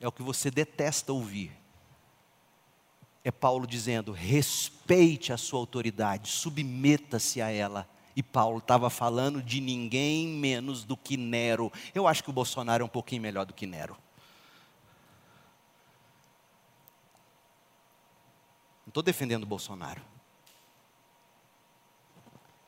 [0.05, 1.51] é o que você detesta ouvir.
[3.25, 7.89] É Paulo dizendo: respeite a sua autoridade, submeta-se a ela.
[8.15, 11.73] E Paulo estava falando de ninguém menos do que Nero.
[11.95, 13.97] Eu acho que o Bolsonaro é um pouquinho melhor do que Nero.
[18.87, 20.01] estou defendendo o Bolsonaro.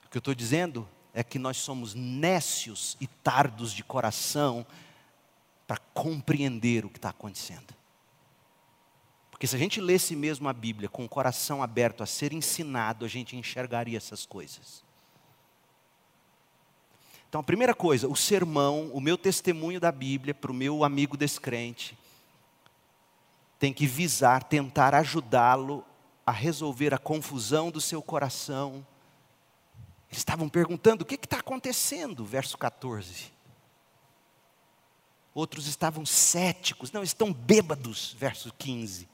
[0.04, 4.66] O que eu estou dizendo é que nós somos nécios e tardos de coração
[5.66, 7.74] para compreender o que está acontecendo.
[9.30, 13.04] Porque se a gente lesse mesmo a Bíblia com o coração aberto a ser ensinado,
[13.04, 14.82] a gente enxergaria essas coisas.
[17.28, 21.18] Então, a primeira coisa, o sermão, o meu testemunho da Bíblia para o meu amigo
[21.18, 21.98] descrente,
[23.58, 25.84] tem que visar, tentar ajudá-lo
[26.24, 28.86] a resolver a confusão do seu coração.
[30.08, 32.24] Eles estavam perguntando: o que está acontecendo?
[32.24, 33.35] Verso 14.
[35.36, 38.16] Outros estavam céticos, não, estão bêbados.
[38.18, 39.08] Verso 15.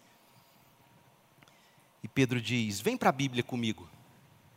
[2.03, 3.89] E Pedro diz: Vem para a Bíblia comigo,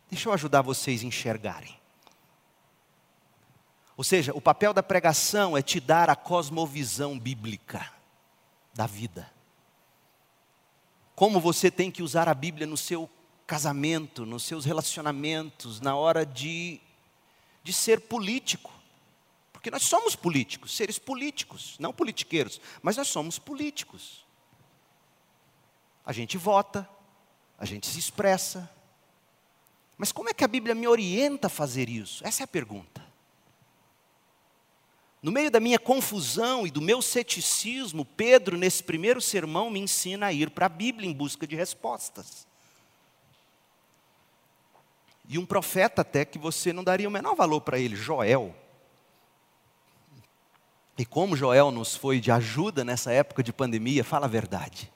[0.10, 1.78] deixa eu ajudar vocês a enxergarem.
[3.98, 7.92] Ou seja, o papel da pregação é te dar a cosmovisão bíblica
[8.74, 9.36] da vida
[11.16, 13.10] como você tem que usar a Bíblia no seu
[13.48, 16.82] casamento, nos seus relacionamentos, na hora de,
[17.64, 18.74] de ser político.
[19.66, 24.24] Porque nós somos políticos, seres políticos, não politiqueiros, mas nós somos políticos.
[26.06, 26.88] A gente vota,
[27.58, 28.70] a gente se expressa.
[29.98, 32.24] Mas como é que a Bíblia me orienta a fazer isso?
[32.24, 33.04] Essa é a pergunta.
[35.20, 40.28] No meio da minha confusão e do meu ceticismo, Pedro, nesse primeiro sermão, me ensina
[40.28, 42.46] a ir para a Bíblia em busca de respostas.
[45.28, 48.56] E um profeta até que você não daria o menor valor para ele, Joel.
[50.98, 54.92] E como Joel nos foi de ajuda nessa época de pandemia, fala a verdade.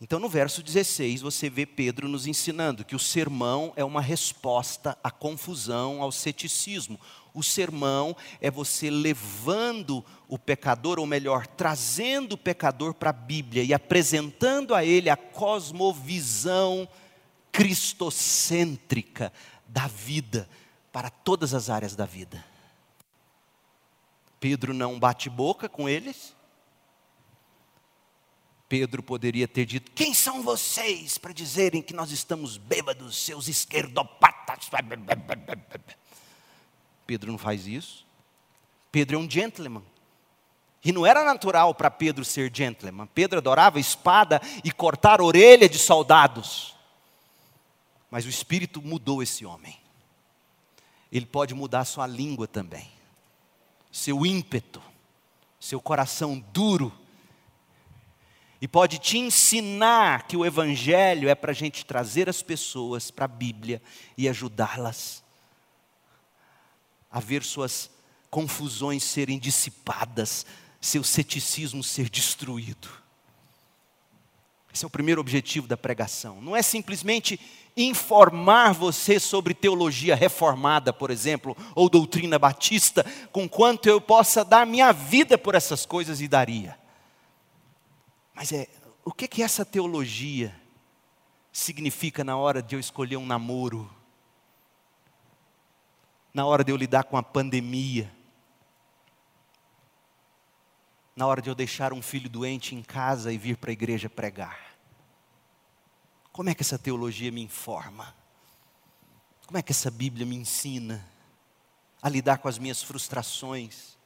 [0.00, 4.98] Então, no verso 16, você vê Pedro nos ensinando que o sermão é uma resposta
[5.04, 6.98] à confusão, ao ceticismo.
[7.32, 13.62] O sermão é você levando o pecador, ou melhor, trazendo o pecador para a Bíblia
[13.62, 16.88] e apresentando a ele a cosmovisão
[17.52, 19.32] cristocêntrica
[19.68, 20.48] da vida,
[20.90, 22.51] para todas as áreas da vida.
[24.42, 26.34] Pedro não bate boca com eles,
[28.68, 34.68] Pedro poderia ter dito: Quem são vocês para dizerem que nós estamos bêbados, seus esquerdopatas?
[37.06, 38.04] Pedro não faz isso.
[38.90, 39.84] Pedro é um gentleman.
[40.84, 43.06] E não era natural para Pedro ser gentleman.
[43.14, 46.74] Pedro adorava espada e cortar orelha de soldados.
[48.10, 49.78] Mas o Espírito mudou esse homem.
[51.12, 52.90] Ele pode mudar sua língua também,
[54.02, 54.82] seu ímpeto,
[55.60, 56.92] seu coração duro.
[58.60, 63.26] E pode te ensinar que o Evangelho é para a gente trazer as pessoas para
[63.26, 63.80] a Bíblia
[64.18, 65.22] e ajudá-las
[67.10, 67.90] a ver suas
[68.30, 70.46] confusões serem dissipadas,
[70.80, 73.01] seu ceticismo ser destruído.
[74.72, 76.40] Esse é o primeiro objetivo da pregação.
[76.40, 77.38] Não é simplesmente
[77.76, 84.66] informar você sobre teologia reformada, por exemplo, ou doutrina batista, com quanto eu possa dar
[84.66, 86.78] minha vida por essas coisas e daria.
[88.34, 88.66] Mas é,
[89.04, 90.54] o que que essa teologia
[91.52, 93.90] significa na hora de eu escolher um namoro?
[96.32, 98.10] Na hora de eu lidar com a pandemia?
[101.14, 104.08] Na hora de eu deixar um filho doente em casa e vir para a igreja
[104.08, 104.72] pregar?
[106.32, 108.14] Como é que essa teologia me informa?
[109.46, 111.06] Como é que essa Bíblia me ensina
[112.00, 113.98] a lidar com as minhas frustrações?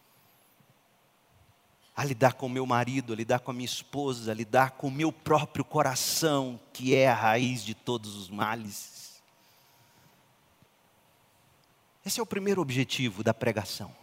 [1.96, 4.88] A lidar com o meu marido, a lidar com a minha esposa, a lidar com
[4.88, 9.22] o meu próprio coração, que é a raiz de todos os males.
[12.04, 13.94] Esse é o primeiro objetivo da pregação.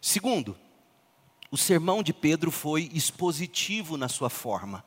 [0.00, 0.56] Segundo,
[1.50, 4.84] o sermão de Pedro foi expositivo na sua forma.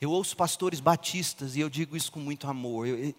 [0.00, 2.86] Eu ouço pastores batistas, e eu digo isso com muito amor.
[2.86, 3.14] Eu,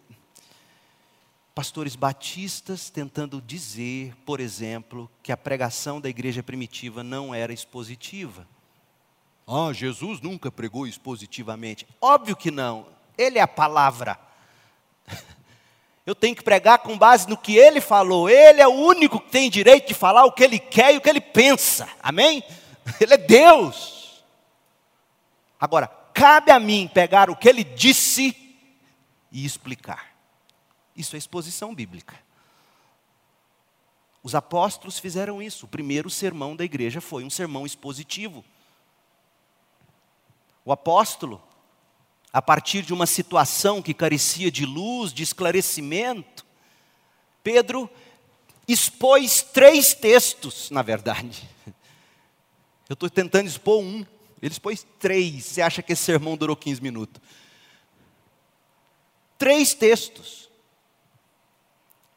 [1.58, 8.48] pastores batistas tentando dizer, por exemplo, que a pregação da igreja primitiva não era expositiva.
[9.48, 11.88] Ah, Jesus nunca pregou expositivamente.
[12.00, 12.86] Óbvio que não.
[13.18, 14.20] Ele é a palavra.
[16.08, 18.30] Eu tenho que pregar com base no que ele falou.
[18.30, 21.02] Ele é o único que tem direito de falar o que ele quer e o
[21.02, 21.86] que ele pensa.
[22.02, 22.42] Amém?
[23.02, 24.24] Ele é Deus.
[25.60, 28.34] Agora, cabe a mim pegar o que ele disse
[29.30, 30.14] e explicar.
[30.96, 32.16] Isso é exposição bíblica.
[34.24, 35.66] Os apóstolos fizeram isso.
[35.66, 38.46] O primeiro sermão da igreja foi um sermão expositivo.
[40.64, 41.44] O apóstolo
[42.38, 46.46] a partir de uma situação que carecia de luz, de esclarecimento,
[47.42, 47.90] Pedro
[48.68, 51.50] expôs três textos, na verdade.
[52.88, 54.06] Eu estou tentando expor um,
[54.40, 55.46] ele expôs três.
[55.46, 57.20] Você acha que esse sermão durou 15 minutos?
[59.36, 60.48] Três textos.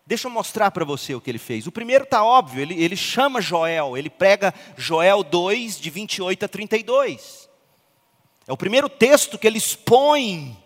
[0.05, 1.67] Deixa eu mostrar para você o que ele fez.
[1.67, 6.49] O primeiro está óbvio, ele, ele chama Joel, ele prega Joel 2, de 28 a
[6.49, 7.50] 32.
[8.51, 10.59] É o primeiro texto que ele expõe.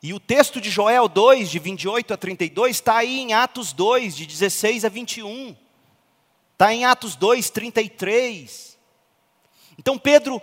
[0.00, 4.14] E o texto de Joel 2, de 28 a 32, está aí em Atos 2,
[4.14, 5.56] de 16 a 21.
[6.52, 8.78] Está em Atos 2, 33.
[9.76, 10.40] Então Pedro,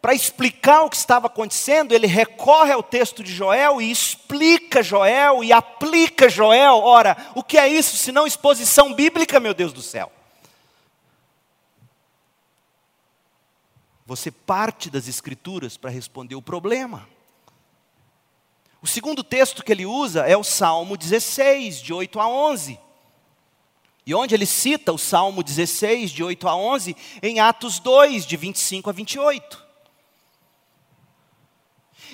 [0.00, 5.44] para explicar o que estava acontecendo, ele recorre ao texto de Joel e explica Joel
[5.44, 6.78] e aplica Joel.
[6.78, 10.10] Ora, o que é isso se não exposição bíblica, meu Deus do céu?
[14.08, 17.06] Você parte das Escrituras para responder o problema.
[18.80, 22.80] O segundo texto que ele usa é o Salmo 16, de 8 a 11.
[24.06, 28.34] E onde ele cita o Salmo 16, de 8 a 11, em Atos 2, de
[28.38, 29.67] 25 a 28.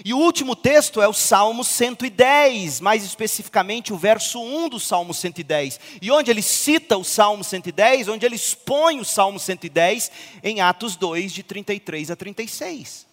[0.03, 5.13] E o último texto é o Salmo 110, mais especificamente o verso 1 do Salmo
[5.13, 5.79] 110.
[6.01, 10.11] E onde ele cita o Salmo 110, onde ele expõe o Salmo 110
[10.43, 13.07] em Atos 2, de 33 a 36.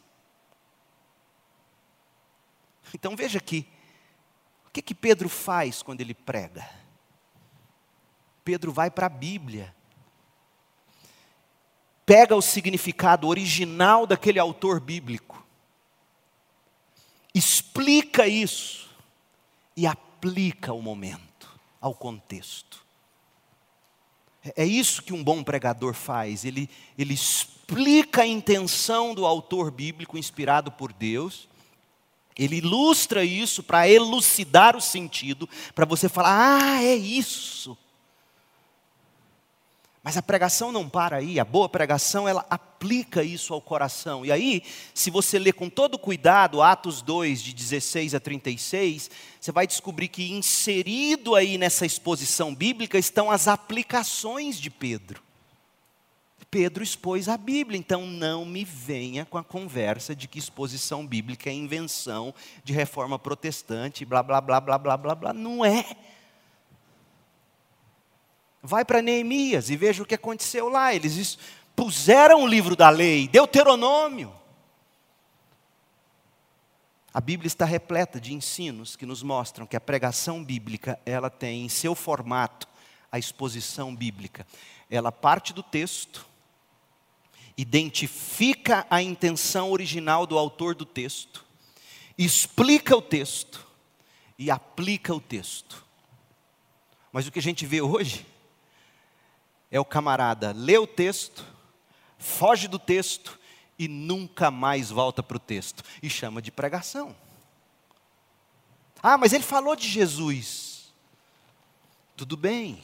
[2.94, 3.68] Então veja aqui,
[4.68, 6.68] o que que Pedro faz quando ele prega?
[8.44, 9.74] Pedro vai para a Bíblia,
[12.06, 15.46] pega o significado original daquele autor bíblico,
[17.34, 18.90] explica isso
[19.76, 22.86] e aplica ao momento, ao contexto.
[24.44, 29.72] É, é isso que um bom pregador faz, ele, ele explica a intenção do autor
[29.72, 31.48] bíblico inspirado por Deus,
[32.38, 37.78] ele ilustra isso para elucidar o sentido, para você falar, ah, é isso.
[40.04, 44.26] Mas a pregação não para aí, a boa pregação ela aplica isso ao coração.
[44.26, 44.64] E aí,
[44.96, 50.08] se você ler com todo cuidado Atos 2, de 16 a 36, você vai descobrir
[50.08, 55.22] que inserido aí nessa exposição bíblica estão as aplicações de Pedro.
[56.52, 61.50] Pedro expôs a Bíblia, então não me venha com a conversa de que exposição bíblica
[61.50, 65.34] é invenção de reforma protestante, blá, blá, blá, blá, blá, blá, blá.
[65.34, 65.86] Não é.
[68.64, 70.94] Vai para Neemias e veja o que aconteceu lá.
[70.94, 71.38] Eles
[71.76, 74.34] puseram o livro da lei, Deuteronômio.
[77.14, 81.66] A Bíblia está repleta de ensinos que nos mostram que a pregação bíblica, ela tem
[81.66, 82.68] em seu formato
[83.12, 84.48] a exposição bíblica.
[84.90, 86.26] Ela parte do texto,
[87.58, 91.44] identifica a intenção original do autor do texto,
[92.18, 93.68] explica o texto
[94.40, 95.86] e aplica o texto.
[97.12, 98.26] Mas o que a gente vê hoje
[99.72, 101.46] é o camarada lê o texto,
[102.18, 103.40] foge do texto
[103.80, 107.16] e nunca mais volta para o texto e chama de pregação.
[109.02, 110.92] Ah, mas ele falou de Jesus.
[112.16, 112.84] Tudo bem,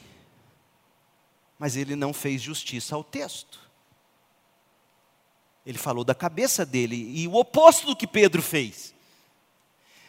[1.59, 3.59] mas ele não fez justiça ao texto.
[5.65, 8.95] Ele falou da cabeça dele e o oposto do que Pedro fez.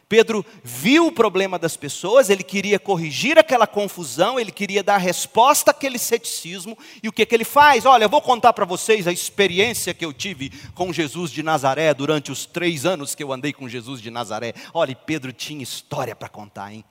[0.08, 5.70] Pedro viu o problema das pessoas, ele queria corrigir aquela confusão, ele queria dar resposta
[5.70, 7.84] àquele ceticismo, e o que, que ele faz?
[7.84, 11.92] Olha, eu vou contar para vocês a experiência que eu tive com Jesus de Nazaré
[11.92, 14.54] durante os três anos que eu andei com Jesus de Nazaré.
[14.72, 16.82] Olha, Pedro tinha história para contar, hein?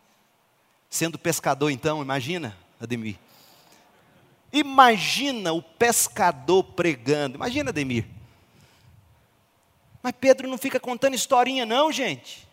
[0.88, 3.15] Sendo pescador, então, imagina, Ademir.
[4.53, 8.05] Imagina o pescador pregando, imagina, Ademir.
[10.03, 12.47] Mas Pedro não fica contando historinha, não, gente.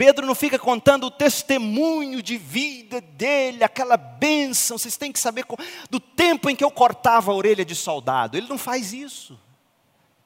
[0.00, 4.78] Pedro não fica contando o testemunho de vida dele, aquela bênção.
[4.78, 5.44] Vocês têm que saber
[5.90, 8.34] do tempo em que eu cortava a orelha de soldado.
[8.34, 9.38] Ele não faz isso.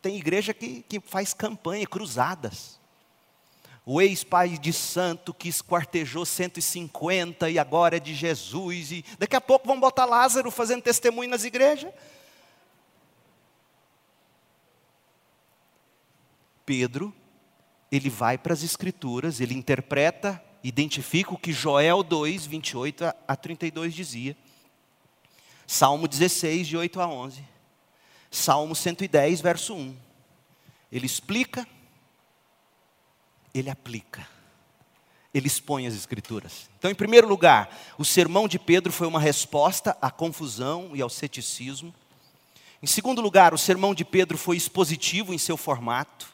[0.01, 2.79] Tem igreja que, que faz campanha, cruzadas.
[3.85, 8.93] O ex-pai de santo que esquartejou 150 e agora é de Jesus.
[8.93, 11.93] E daqui a pouco vão botar Lázaro fazendo testemunho nas igrejas.
[16.65, 17.13] Pedro
[17.97, 23.95] ele vai para as Escrituras, ele interpreta, identifica o que Joel 2, 28 a 32
[23.95, 24.37] dizia.
[25.67, 27.45] Salmo 16, de 8 a 11.
[28.31, 29.97] Salmo 110, verso 1.
[30.91, 31.67] Ele explica,
[33.53, 34.27] ele aplica,
[35.33, 36.69] ele expõe as Escrituras.
[36.79, 41.09] Então, em primeiro lugar, o sermão de Pedro foi uma resposta à confusão e ao
[41.09, 41.95] ceticismo.
[42.83, 46.34] Em segundo lugar, o sermão de Pedro foi expositivo em seu formato.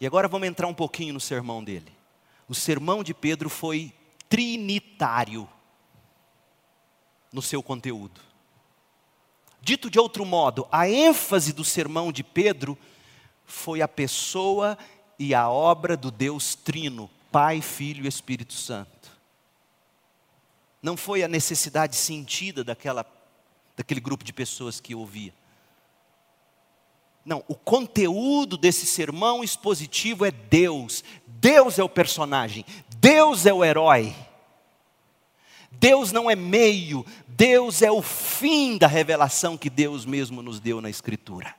[0.00, 1.92] E agora vamos entrar um pouquinho no sermão dele.
[2.48, 3.92] O sermão de Pedro foi
[4.28, 5.48] trinitário
[7.32, 8.20] no seu conteúdo.
[9.60, 12.76] Dito de outro modo, a ênfase do sermão de Pedro
[13.46, 14.76] foi a pessoa
[15.18, 19.10] e a obra do Deus Trino, Pai, Filho e Espírito Santo.
[20.82, 23.06] Não foi a necessidade sentida daquela,
[23.74, 25.32] daquele grupo de pessoas que ouvia.
[27.24, 31.02] Não, o conteúdo desse sermão expositivo é Deus.
[31.26, 32.64] Deus é o personagem,
[32.98, 34.14] Deus é o herói.
[35.70, 40.80] Deus não é meio, Deus é o fim da revelação que Deus mesmo nos deu
[40.80, 41.54] na Escritura.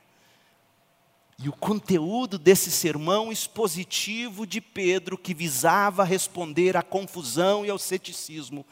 [1.38, 7.78] E o conteúdo desse sermão expositivo de Pedro, que visava responder à confusão e ao
[7.78, 8.64] ceticismo,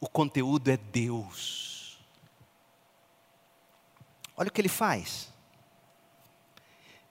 [0.00, 1.98] o conteúdo é Deus.
[4.36, 5.32] Olha o que ele faz.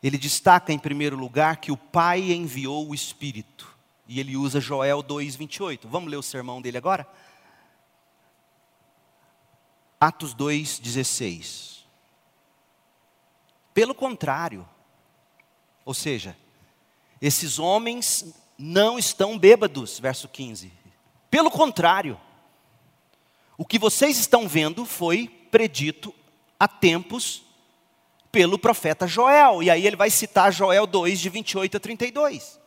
[0.05, 3.75] Ele destaca em primeiro lugar que o Pai enviou o Espírito.
[4.07, 5.87] E ele usa Joel 2:28.
[5.87, 7.07] Vamos ler o sermão dele agora?
[9.99, 11.87] Atos 2:16.
[13.73, 14.69] Pelo contrário,
[15.83, 16.37] ou seja,
[17.19, 20.71] esses homens não estão bêbados, verso 15.
[21.31, 22.21] Pelo contrário,
[23.57, 26.13] o que vocês estão vendo foi predito
[26.59, 27.44] há tempos
[28.35, 29.63] pelo profeta Joel.
[29.63, 32.59] E aí ele vai citar Joel 2, de 28 a 32.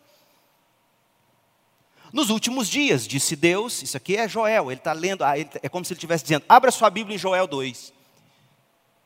[2.11, 5.85] Nos últimos dias, disse Deus, isso aqui é Joel, ele está lendo, ah, é como
[5.85, 7.93] se ele estivesse dizendo, abra sua Bíblia em Joel 2,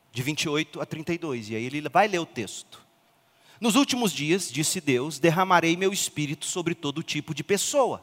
[0.09, 2.81] de 28 a 32, e aí ele vai ler o texto.
[3.59, 8.01] Nos últimos dias, disse Deus, derramarei meu espírito sobre todo tipo de pessoa.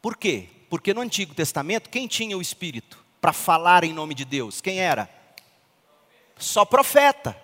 [0.00, 0.48] Por quê?
[0.70, 4.62] Porque no Antigo Testamento, quem tinha o espírito para falar em nome de Deus?
[4.62, 5.15] Quem era?
[6.36, 7.36] Só profeta.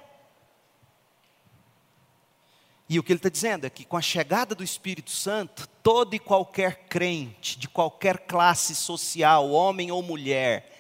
[2.89, 6.15] E o que ele está dizendo é que com a chegada do Espírito Santo, todo
[6.15, 10.71] e qualquer crente, de qualquer classe social, homem ou mulher,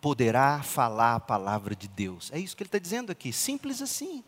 [0.00, 2.30] poderá falar a palavra de Deus.
[2.32, 4.24] É isso que ele está dizendo aqui, simples assim.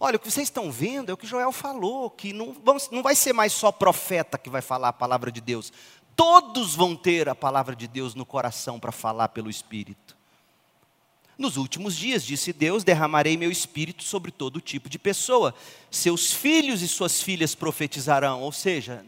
[0.00, 2.54] Olha, o que vocês estão vendo é o que Joel falou, que não,
[2.90, 5.72] não vai ser mais só profeta que vai falar a palavra de Deus.
[6.16, 10.16] Todos vão ter a palavra de Deus no coração para falar pelo Espírito.
[11.36, 15.52] Nos últimos dias, disse Deus, derramarei meu espírito sobre todo tipo de pessoa.
[15.90, 19.04] Seus filhos e suas filhas profetizarão, ou seja,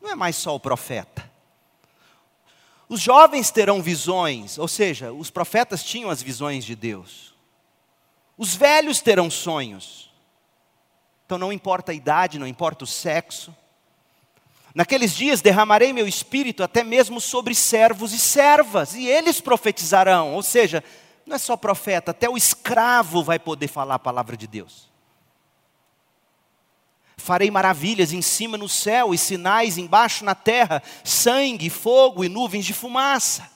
[0.00, 1.28] não é mais só o profeta.
[2.88, 7.34] Os jovens terão visões, ou seja, os profetas tinham as visões de Deus.
[8.36, 10.10] Os velhos terão sonhos.
[11.26, 13.54] Então não importa a idade, não importa o sexo.
[14.78, 20.34] Naqueles dias derramarei meu espírito até mesmo sobre servos e servas, e eles profetizarão.
[20.34, 20.84] Ou seja,
[21.26, 24.88] não é só profeta, até o escravo vai poder falar a palavra de Deus.
[27.16, 32.64] Farei maravilhas em cima no céu e sinais embaixo na terra, sangue, fogo e nuvens
[32.64, 33.50] de fumaça.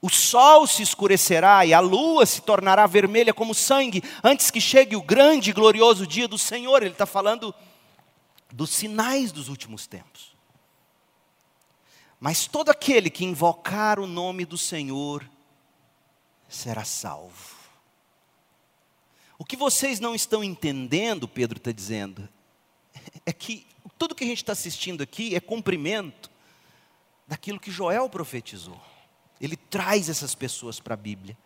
[0.00, 4.94] O sol se escurecerá e a lua se tornará vermelha como sangue, antes que chegue
[4.94, 6.80] o grande e glorioso dia do Senhor.
[6.80, 7.52] Ele está falando
[8.52, 10.36] dos sinais dos últimos tempos.
[12.20, 15.28] Mas todo aquele que invocar o nome do Senhor
[16.48, 17.56] será salvo.
[19.38, 22.28] O que vocês não estão entendendo, Pedro está dizendo,
[23.26, 23.66] é que
[23.98, 26.30] tudo que a gente está assistindo aqui é cumprimento
[27.26, 28.80] daquilo que Joel profetizou.
[29.40, 31.36] Ele traz essas pessoas para a Bíblia.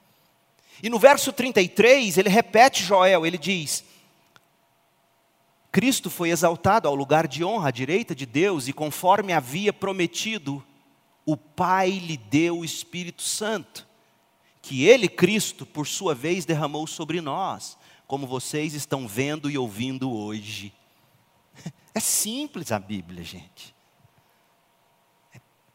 [0.82, 3.82] E no verso 33, ele repete Joel, ele diz:
[5.76, 10.64] Cristo foi exaltado ao lugar de honra à direita de Deus, e conforme havia prometido,
[11.26, 13.86] o Pai lhe deu o Espírito Santo,
[14.62, 20.10] que ele, Cristo, por sua vez derramou sobre nós, como vocês estão vendo e ouvindo
[20.10, 20.72] hoje.
[21.94, 23.74] É simples a Bíblia, gente.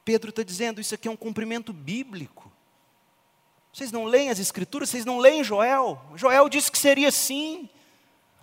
[0.03, 2.51] Pedro está dizendo, isso aqui é um cumprimento bíblico.
[3.71, 6.01] Vocês não leem as Escrituras, vocês não leem Joel.
[6.15, 7.69] Joel disse que seria assim.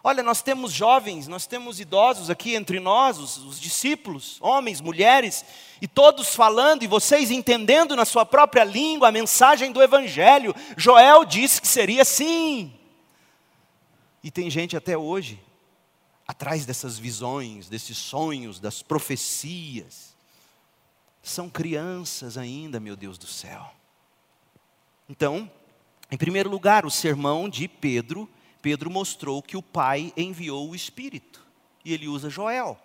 [0.03, 5.45] Olha, nós temos jovens, nós temos idosos aqui entre nós, os, os, discípulos, homens, mulheres,
[5.83, 10.55] e todos falando, e vocês entendendo na sua própria língua a mensagem do Evangelho.
[10.77, 12.73] Joel disse que seria assim.
[14.23, 15.41] E tem gente até hoje
[16.29, 20.15] atrás dessas visões, desses sonhos, das profecias.
[21.23, 23.73] São crianças ainda, meu Deus do céu.
[25.09, 25.51] Então,
[26.11, 28.29] em primeiro lugar, o sermão de Pedro,
[28.61, 31.45] Pedro mostrou que o Pai enviou o Espírito,
[31.85, 32.79] e ele usa Joel.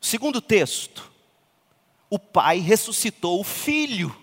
[0.00, 1.10] Segundo texto,
[2.08, 4.14] o Pai ressuscitou o Filho,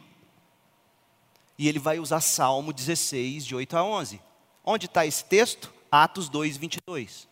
[1.57, 4.22] e ele vai usar Salmo 16, de 8 a 11.
[4.63, 5.74] Onde está esse texto?
[5.91, 7.28] Atos 2, 22.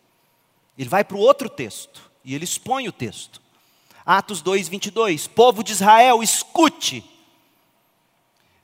[0.76, 3.40] Ele vai para o outro texto e ele expõe o texto.
[4.04, 5.26] Atos 2, 22.
[5.26, 7.04] Povo de Israel, escute.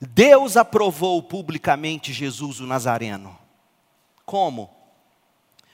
[0.07, 3.37] Deus aprovou publicamente Jesus o Nazareno.
[4.25, 4.69] Como?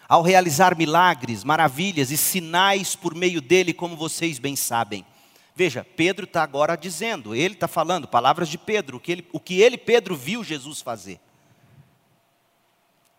[0.08, 5.06] Ao realizar milagres, maravilhas e sinais por meio dele, como vocês bem sabem.
[5.56, 9.40] Veja, Pedro está agora dizendo, ele está falando, palavras de Pedro, o que, ele, o
[9.40, 11.20] que ele, Pedro, viu Jesus fazer.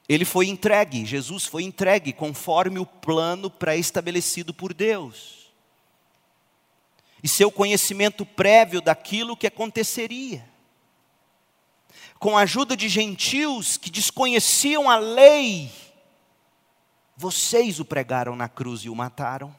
[0.09, 5.53] Ele foi entregue, Jesus foi entregue conforme o plano pré-estabelecido por Deus.
[7.23, 10.45] E seu conhecimento prévio daquilo que aconteceria.
[12.19, 15.71] Com a ajuda de gentios que desconheciam a lei,
[17.17, 19.55] vocês o pregaram na cruz e o mataram.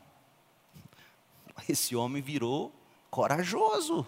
[1.70, 2.74] Esse homem virou
[3.10, 4.06] corajoso.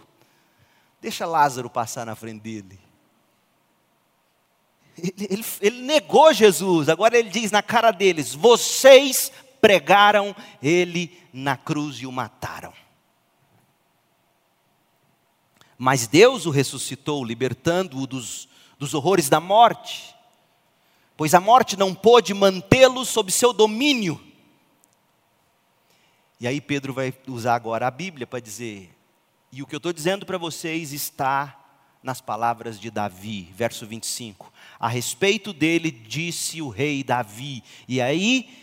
[1.01, 2.79] Deixa Lázaro passar na frente dele.
[4.97, 11.57] Ele, ele, ele, negou Jesus, agora ele diz na cara deles: vocês pregaram ele na
[11.57, 12.73] cruz e o mataram.
[15.83, 18.47] Mas Deus o ressuscitou, libertando-o dos,
[18.79, 20.15] dos horrores da morte,
[21.17, 24.17] pois a morte não pôde mantê-lo sob seu domínio.
[26.39, 28.95] E aí Pedro vai usar agora a Bíblia para dizer:
[29.51, 31.59] e o que eu estou dizendo para vocês está
[32.01, 34.53] nas palavras de Davi, verso 25.
[34.79, 37.61] A respeito dele disse o rei Davi.
[37.89, 38.62] E aí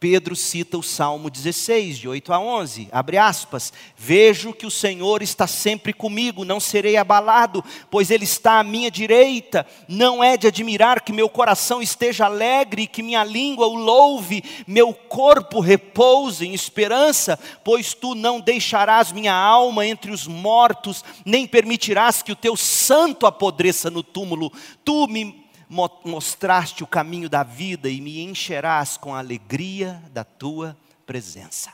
[0.00, 5.22] Pedro cita o Salmo 16, de 8 a 11, abre aspas, vejo que o Senhor
[5.22, 10.46] está sempre comigo, não serei abalado, pois Ele está à minha direita, não é de
[10.46, 16.54] admirar que meu coração esteja alegre, que minha língua o louve, meu corpo repouse em
[16.54, 22.56] esperança, pois Tu não deixarás minha alma entre os mortos, nem permitirás que o Teu
[22.56, 24.52] santo apodreça no túmulo,
[24.84, 30.76] Tu me mostraste o caminho da vida e me encherás com a alegria da tua
[31.04, 31.72] presença.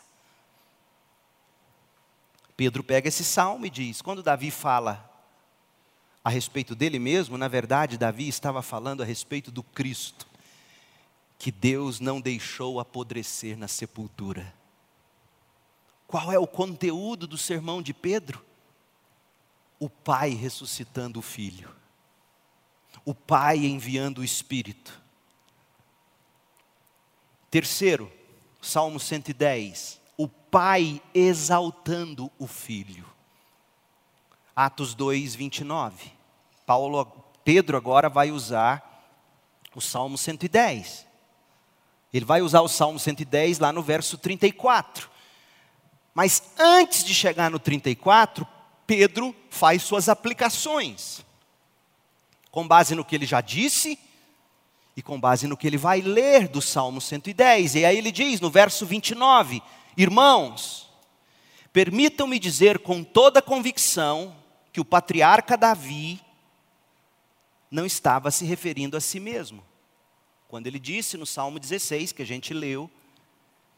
[2.56, 5.10] Pedro pega esse salmo e diz: quando Davi fala
[6.24, 10.26] a respeito dele mesmo, na verdade, Davi estava falando a respeito do Cristo,
[11.38, 14.52] que Deus não deixou apodrecer na sepultura.
[16.06, 18.44] Qual é o conteúdo do sermão de Pedro?
[19.78, 21.73] O Pai ressuscitando o Filho
[23.04, 25.00] o Pai enviando o Espírito.
[27.50, 28.10] Terceiro,
[28.60, 33.06] Salmo 110, o Pai exaltando o Filho.
[34.56, 36.12] Atos 2, 29.
[36.64, 37.04] Paulo,
[37.44, 38.92] Pedro agora vai usar
[39.74, 41.04] O Salmo 110.
[42.12, 45.10] Ele vai usar o Salmo 110 lá no verso 34.
[46.14, 48.46] Mas antes de chegar no 34,
[48.86, 51.24] Pedro faz suas aplicações.
[52.54, 53.98] Com base no que ele já disse
[54.96, 57.74] e com base no que ele vai ler do Salmo 110.
[57.74, 59.60] E aí ele diz no verso 29:
[59.96, 60.88] Irmãos,
[61.72, 64.36] permitam-me dizer com toda convicção
[64.72, 66.20] que o patriarca Davi
[67.68, 69.60] não estava se referindo a si mesmo.
[70.46, 72.88] Quando ele disse no Salmo 16, que a gente leu,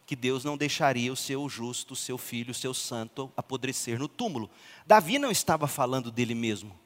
[0.05, 4.07] que Deus não deixaria o seu justo, o seu filho, o seu santo apodrecer no
[4.07, 4.51] túmulo.
[4.87, 6.79] Davi não estava falando dele mesmo.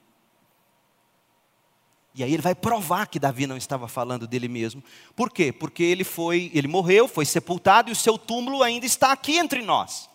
[2.14, 4.82] E aí ele vai provar que Davi não estava falando dele mesmo.
[5.14, 5.52] Por quê?
[5.52, 9.62] Porque ele foi, ele morreu, foi sepultado e o seu túmulo ainda está aqui entre
[9.62, 10.10] nós.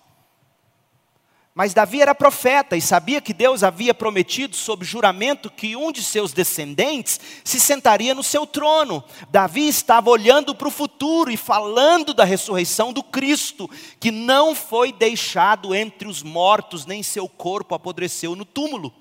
[1.57, 6.03] Mas Davi era profeta e sabia que Deus havia prometido, sob juramento, que um de
[6.03, 9.01] seus descendentes se sentaria no seu trono.
[9.29, 13.69] Davi estava olhando para o futuro e falando da ressurreição do Cristo,
[14.01, 18.93] que não foi deixado entre os mortos, nem seu corpo apodreceu no túmulo.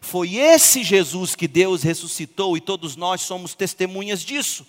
[0.00, 4.66] Foi esse Jesus que Deus ressuscitou e todos nós somos testemunhas disso.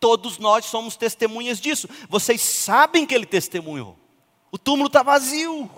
[0.00, 1.88] Todos nós somos testemunhas disso.
[2.08, 3.96] Vocês sabem que ele testemunhou.
[4.50, 5.70] O túmulo está vazio.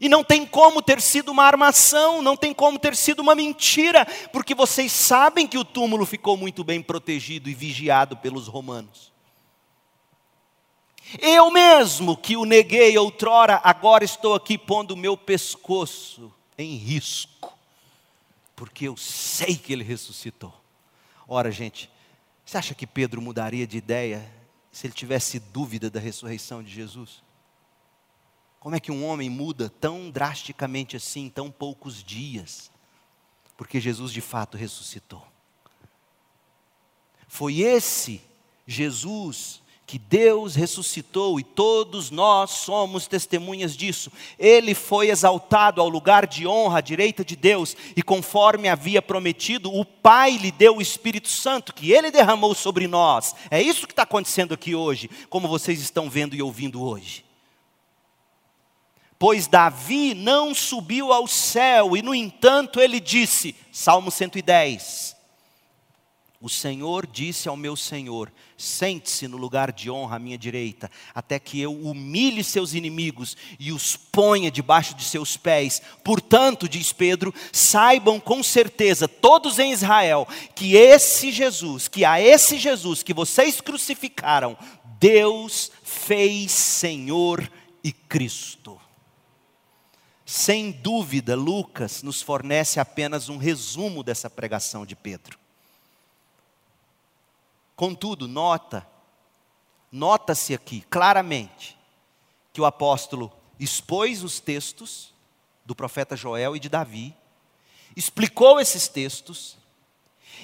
[0.00, 4.06] E não tem como ter sido uma armação, não tem como ter sido uma mentira,
[4.32, 9.12] porque vocês sabem que o túmulo ficou muito bem protegido e vigiado pelos romanos.
[11.18, 16.32] Eu mesmo que o neguei outrora, agora estou aqui pondo o meu pescoço
[16.62, 17.56] em risco,
[18.54, 20.54] porque eu sei que ele ressuscitou.
[21.26, 21.90] Ora, gente,
[22.44, 24.28] você acha que Pedro mudaria de ideia
[24.72, 27.22] se ele tivesse dúvida da ressurreição de Jesus?
[28.58, 32.70] Como é que um homem muda tão drasticamente assim em tão poucos dias?
[33.56, 35.26] Porque Jesus de fato ressuscitou.
[37.26, 38.20] Foi esse
[38.66, 44.12] Jesus que Deus ressuscitou e todos nós somos testemunhas disso.
[44.38, 49.74] Ele foi exaltado ao lugar de honra à direita de Deus e conforme havia prometido,
[49.74, 53.34] o Pai lhe deu o Espírito Santo que ele derramou sobre nós.
[53.50, 57.24] É isso que está acontecendo aqui hoje, como vocês estão vendo e ouvindo hoje.
[59.18, 65.16] Pois Davi não subiu ao céu e, no entanto, ele disse, Salmo 110,
[66.42, 71.38] o Senhor disse ao meu Senhor: Sente-se no lugar de honra à minha direita, até
[71.38, 75.82] que eu humilhe seus inimigos e os ponha debaixo de seus pés.
[76.02, 82.56] Portanto, diz Pedro, saibam com certeza, todos em Israel, que esse Jesus, que a esse
[82.56, 84.56] Jesus que vocês crucificaram,
[84.98, 87.50] Deus fez Senhor
[87.84, 88.80] e Cristo.
[90.24, 95.39] Sem dúvida, Lucas nos fornece apenas um resumo dessa pregação de Pedro.
[97.80, 98.86] Contudo, nota,
[99.90, 101.78] nota-se aqui claramente
[102.52, 105.14] que o apóstolo expôs os textos
[105.64, 107.16] do profeta Joel e de Davi,
[107.96, 109.56] explicou esses textos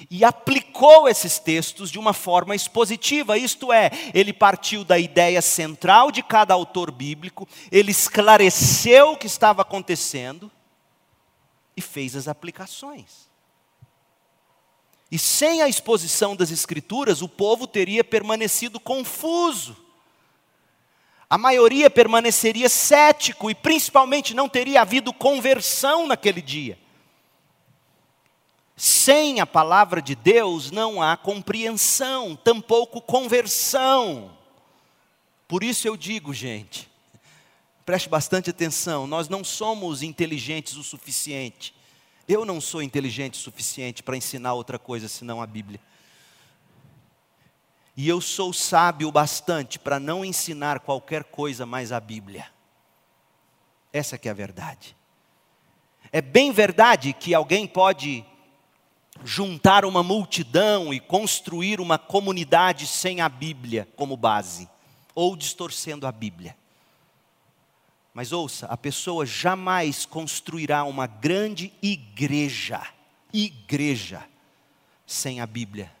[0.09, 6.11] e aplicou esses textos de uma forma expositiva, isto é, ele partiu da ideia central
[6.11, 10.51] de cada autor bíblico, ele esclareceu o que estava acontecendo
[11.75, 13.26] e fez as aplicações.
[15.11, 19.77] E sem a exposição das Escrituras, o povo teria permanecido confuso.
[21.29, 26.77] A maioria permaneceria cético e, principalmente, não teria havido conversão naquele dia.
[28.75, 34.31] Sem a palavra de Deus não há compreensão, tampouco conversão.
[35.47, 36.89] Por isso eu digo, gente,
[37.85, 41.76] preste bastante atenção: nós não somos inteligentes o suficiente
[42.27, 45.79] eu não sou inteligente o suficiente para ensinar outra coisa senão a Bíblia.
[47.95, 52.45] E eu sou sábio bastante para não ensinar qualquer coisa mais a Bíblia.
[53.91, 54.95] Essa que é a verdade.
[56.11, 58.23] É bem verdade que alguém pode
[59.23, 64.69] juntar uma multidão e construir uma comunidade sem a Bíblia como base,
[65.15, 66.55] ou distorcendo a Bíblia.
[68.17, 72.81] Mas ouça, a pessoa jamais construirá uma grande igreja,
[73.31, 74.27] igreja,
[75.05, 75.91] sem a Bíblia.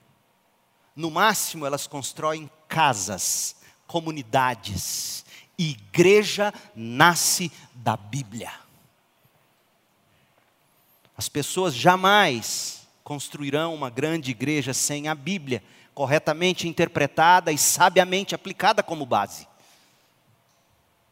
[0.95, 5.23] No máximo, elas constroem casas, comunidades.
[5.59, 8.51] Igreja nasce da Bíblia.
[11.15, 15.63] As pessoas jamais construirão uma grande igreja sem a Bíblia,
[15.93, 19.47] corretamente interpretada e sabiamente aplicada como base.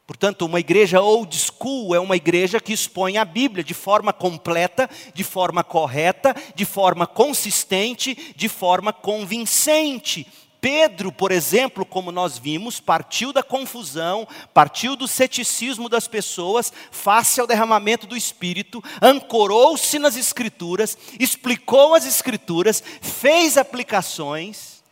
[0.07, 4.87] Portanto, uma igreja old school é uma igreja que expõe a Bíblia de forma completa,
[5.13, 10.27] de forma correta, de forma consistente, de forma convincente.
[10.61, 17.41] Pedro, por exemplo, como nós vimos, partiu da confusão, partiu do ceticismo das pessoas, face
[17.41, 24.83] ao derramamento do Espírito, ancorou-se nas Escrituras, explicou as Escrituras, fez aplicações.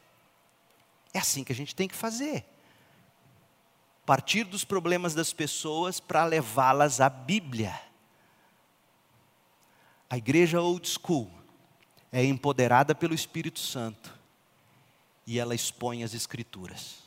[1.13, 2.45] É assim que a gente tem que fazer
[4.05, 7.79] partir dos problemas das pessoas para levá-las à Bíblia.
[10.09, 11.31] A igreja old school
[12.11, 14.13] é empoderada pelo Espírito Santo
[15.25, 16.97] e ela expõe as Escrituras,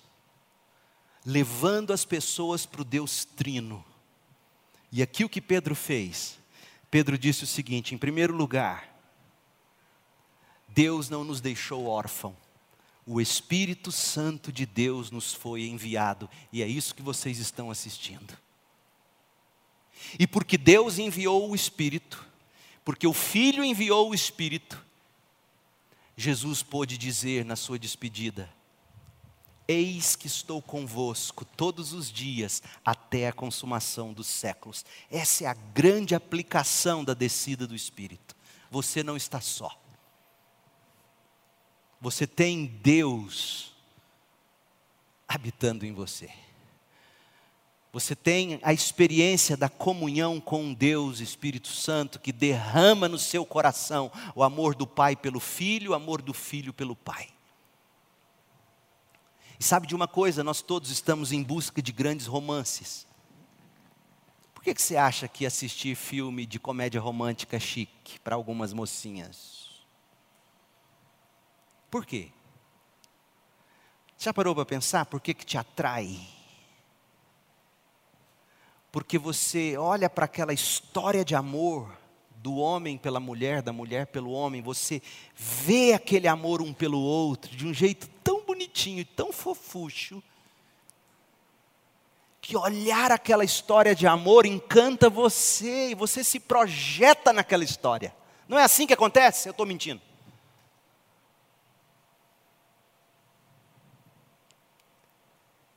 [1.25, 3.85] levando as pessoas para o Deus Trino.
[4.91, 6.39] E aqui o que Pedro fez?
[6.91, 8.89] Pedro disse o seguinte: em primeiro lugar,
[10.69, 12.37] Deus não nos deixou órfão
[13.07, 18.37] o Espírito Santo de Deus nos foi enviado, e é isso que vocês estão assistindo.
[20.19, 22.27] E porque Deus enviou o Espírito,
[22.85, 24.85] porque o Filho enviou o Espírito,
[26.17, 28.53] Jesus pôde dizer na sua despedida:
[29.69, 34.85] Eis que estou convosco todos os dias até a consumação dos séculos.
[35.11, 38.35] Essa é a grande aplicação da descida do Espírito.
[38.71, 39.81] Você não está só.
[42.01, 43.73] Você tem Deus
[45.27, 46.31] habitando em você.
[47.93, 54.13] Você tem a experiência da comunhão com Deus, Espírito Santo, que derrama no seu coração
[54.35, 57.29] o amor do Pai pelo Filho, o amor do Filho pelo Pai.
[59.59, 63.07] E sabe de uma coisa, nós todos estamos em busca de grandes romances.
[64.53, 68.75] Por que, que você acha que assistir filme de comédia romântica é chique para algumas
[68.75, 69.66] mocinhas?
[71.97, 72.29] Por quê?
[74.19, 76.21] Já parou para pensar por que, que te atrai?
[78.93, 81.91] Porque você olha para aquela história de amor
[82.37, 85.01] do homem pela mulher, da mulher pelo homem, você
[85.35, 90.23] vê aquele amor um pelo outro de um jeito tão bonitinho, tão fofucho,
[92.43, 98.15] que olhar aquela história de amor encanta você e você se projeta naquela história.
[98.47, 99.49] Não é assim que acontece?
[99.49, 100.03] Eu estou mentindo.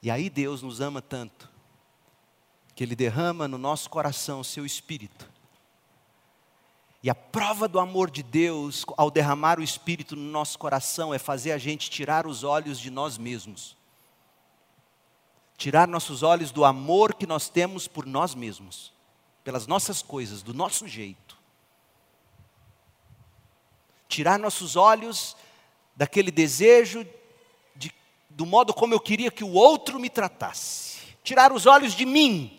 [0.01, 1.49] E aí Deus nos ama tanto,
[2.73, 5.29] que Ele derrama no nosso coração o seu espírito.
[7.01, 11.19] E a prova do amor de Deus, ao derramar o espírito no nosso coração, é
[11.19, 13.77] fazer a gente tirar os olhos de nós mesmos.
[15.57, 18.93] Tirar nossos olhos do amor que nós temos por nós mesmos,
[19.43, 21.37] pelas nossas coisas, do nosso jeito.
[24.07, 25.35] Tirar nossos olhos
[25.95, 27.05] daquele desejo
[28.39, 32.57] do modo como eu queria que o outro me tratasse, tirar os olhos de mim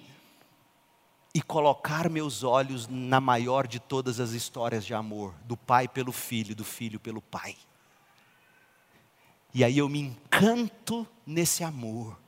[1.32, 6.12] e colocar meus olhos na maior de todas as histórias de amor, do pai pelo
[6.12, 7.56] filho, do filho pelo pai.
[9.54, 12.20] E aí eu me encanto nesse amor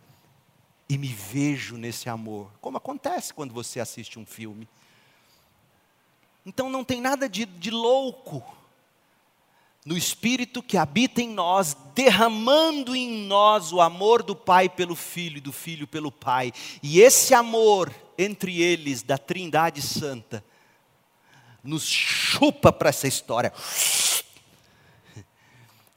[0.89, 4.67] e me vejo nesse amor, como acontece quando você assiste um filme.
[6.47, 8.43] Então não tem nada de, de louco
[9.85, 15.39] no Espírito que habita em nós, derramando em nós o amor do Pai pelo Filho
[15.39, 16.53] e do Filho pelo Pai.
[16.83, 20.45] E esse amor entre eles, da Trindade Santa,
[21.63, 23.53] nos chupa para essa história.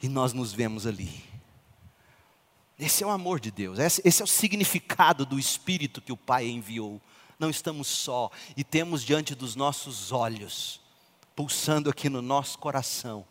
[0.01, 1.23] E nós nos vemos ali.
[2.77, 6.47] Esse é o amor de Deus, esse é o significado do Espírito que o Pai
[6.47, 7.01] enviou.
[7.39, 10.81] Não estamos só e temos diante dos nossos olhos,
[11.35, 13.25] pulsando aqui no nosso coração,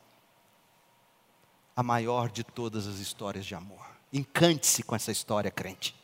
[1.76, 3.84] a maior de todas as histórias de amor.
[4.12, 5.94] Encante-se com essa história, crente.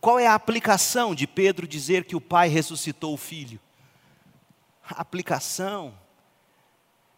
[0.00, 3.60] Qual é a aplicação de Pedro dizer que o pai ressuscitou o filho?
[4.84, 5.96] A aplicação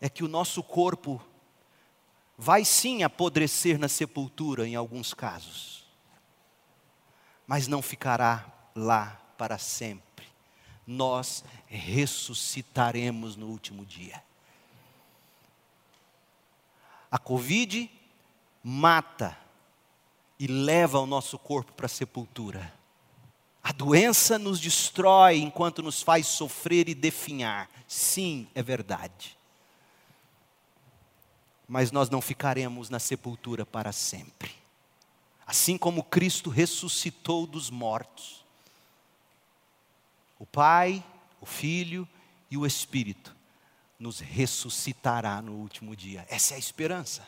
[0.01, 1.23] é que o nosso corpo
[2.37, 5.85] vai sim apodrecer na sepultura em alguns casos,
[7.47, 10.27] mas não ficará lá para sempre.
[10.87, 14.23] Nós ressuscitaremos no último dia.
[17.15, 17.89] A Covid
[18.61, 19.39] mata
[20.37, 22.75] e leva o nosso corpo para a sepultura.
[23.63, 27.71] A doença nos destrói enquanto nos faz sofrer e definhar.
[27.87, 29.39] Sim, é verdade.
[31.69, 34.51] Mas nós não ficaremos na sepultura para sempre.
[35.47, 38.45] Assim como Cristo ressuscitou dos mortos,
[40.37, 41.05] o Pai,
[41.41, 42.09] o Filho
[42.51, 43.37] e o Espírito
[44.05, 46.27] nos ressuscitará no último dia.
[46.29, 47.27] Essa é a esperança.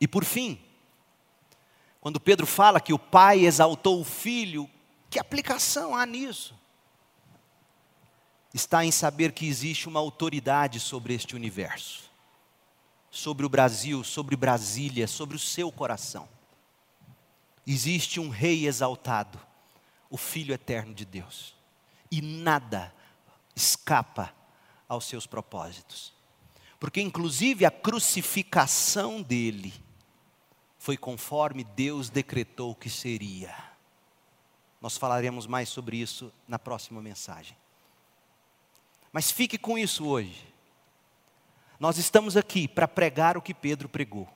[0.00, 0.58] E por fim,
[2.00, 4.68] Quando Pedro fala que o pai exaltou o filho,
[5.08, 6.54] que aplicação há nisso?
[8.52, 12.10] Está em saber que existe uma autoridade sobre este universo,
[13.10, 16.28] sobre o Brasil, sobre Brasília, sobre o seu coração.
[17.66, 19.40] Existe um rei exaltado,
[20.10, 21.54] o Filho eterno de Deus,
[22.10, 22.94] e nada
[23.56, 24.30] escapa
[24.94, 26.12] aos seus propósitos,
[26.80, 29.72] porque, inclusive, a crucificação dele
[30.78, 33.54] foi conforme Deus decretou que seria.
[34.80, 37.56] Nós falaremos mais sobre isso na próxima mensagem.
[39.10, 40.46] Mas fique com isso hoje.
[41.80, 44.28] Nós estamos aqui para pregar o que Pedro pregou.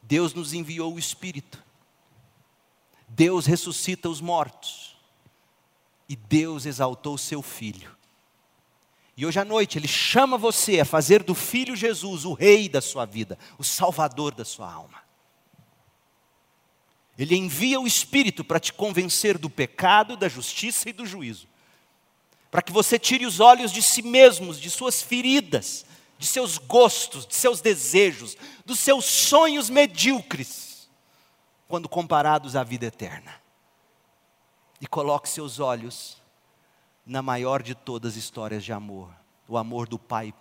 [0.00, 1.62] Deus nos enviou o Espírito.
[3.06, 4.96] Deus ressuscita os mortos.
[6.08, 7.94] E Deus exaltou seu Filho.
[9.16, 12.80] E hoje à noite Ele chama você a fazer do Filho Jesus o Rei da
[12.80, 15.02] sua vida, o Salvador da sua alma.
[17.16, 21.46] Ele envia o Espírito para te convencer do pecado, da justiça e do juízo.
[22.50, 25.84] Para que você tire os olhos de si mesmos, de suas feridas,
[26.18, 30.88] de seus gostos, de seus desejos, dos seus sonhos medíocres,
[31.68, 33.40] quando comparados à vida eterna.
[34.80, 36.20] E coloque seus olhos
[37.06, 39.10] na maior de todas as histórias de amor,
[39.46, 40.32] o amor do pai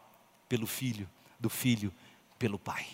[0.47, 1.09] pelo filho,
[1.39, 1.93] do filho
[2.37, 2.87] pelo pai.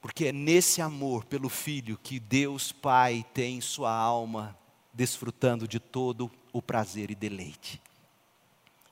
[0.00, 4.56] Porque é nesse amor pelo filho que Deus Pai tem sua alma
[4.92, 7.82] desfrutando de todo o prazer e deleite.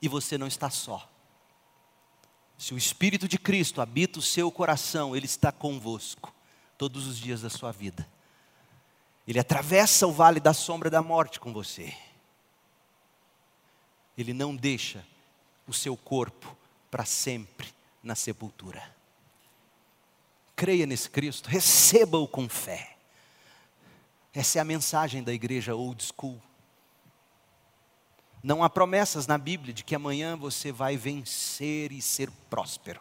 [0.02, 1.08] E você não está só.
[2.58, 6.34] Se o Espírito de Cristo habita o seu coração, Ele está convosco
[6.76, 8.06] todos os dias da sua vida.
[9.26, 11.94] Ele atravessa o vale da sombra da morte com você.
[14.16, 15.04] Ele não deixa
[15.66, 16.56] o seu corpo
[16.90, 18.94] para sempre na sepultura
[20.56, 22.96] creia nesse Cristo, receba-o com fé.
[24.32, 26.40] Essa é a mensagem da igreja old school.
[28.42, 33.00] Não há promessas na Bíblia de que amanhã você vai vencer e ser próspero.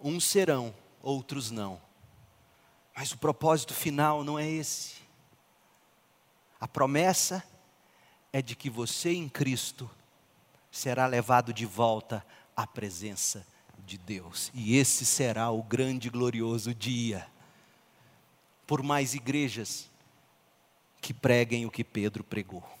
[0.00, 1.80] Uns serão, outros não.
[2.94, 4.96] Mas o propósito final não é esse.
[6.60, 7.57] A promessa é
[8.42, 9.90] de que você em Cristo
[10.70, 12.24] será levado de volta
[12.56, 13.46] à presença
[13.86, 14.50] de Deus.
[14.54, 17.26] E esse será o grande e glorioso dia.
[18.66, 19.88] Por mais igrejas
[21.00, 22.77] que preguem o que Pedro pregou.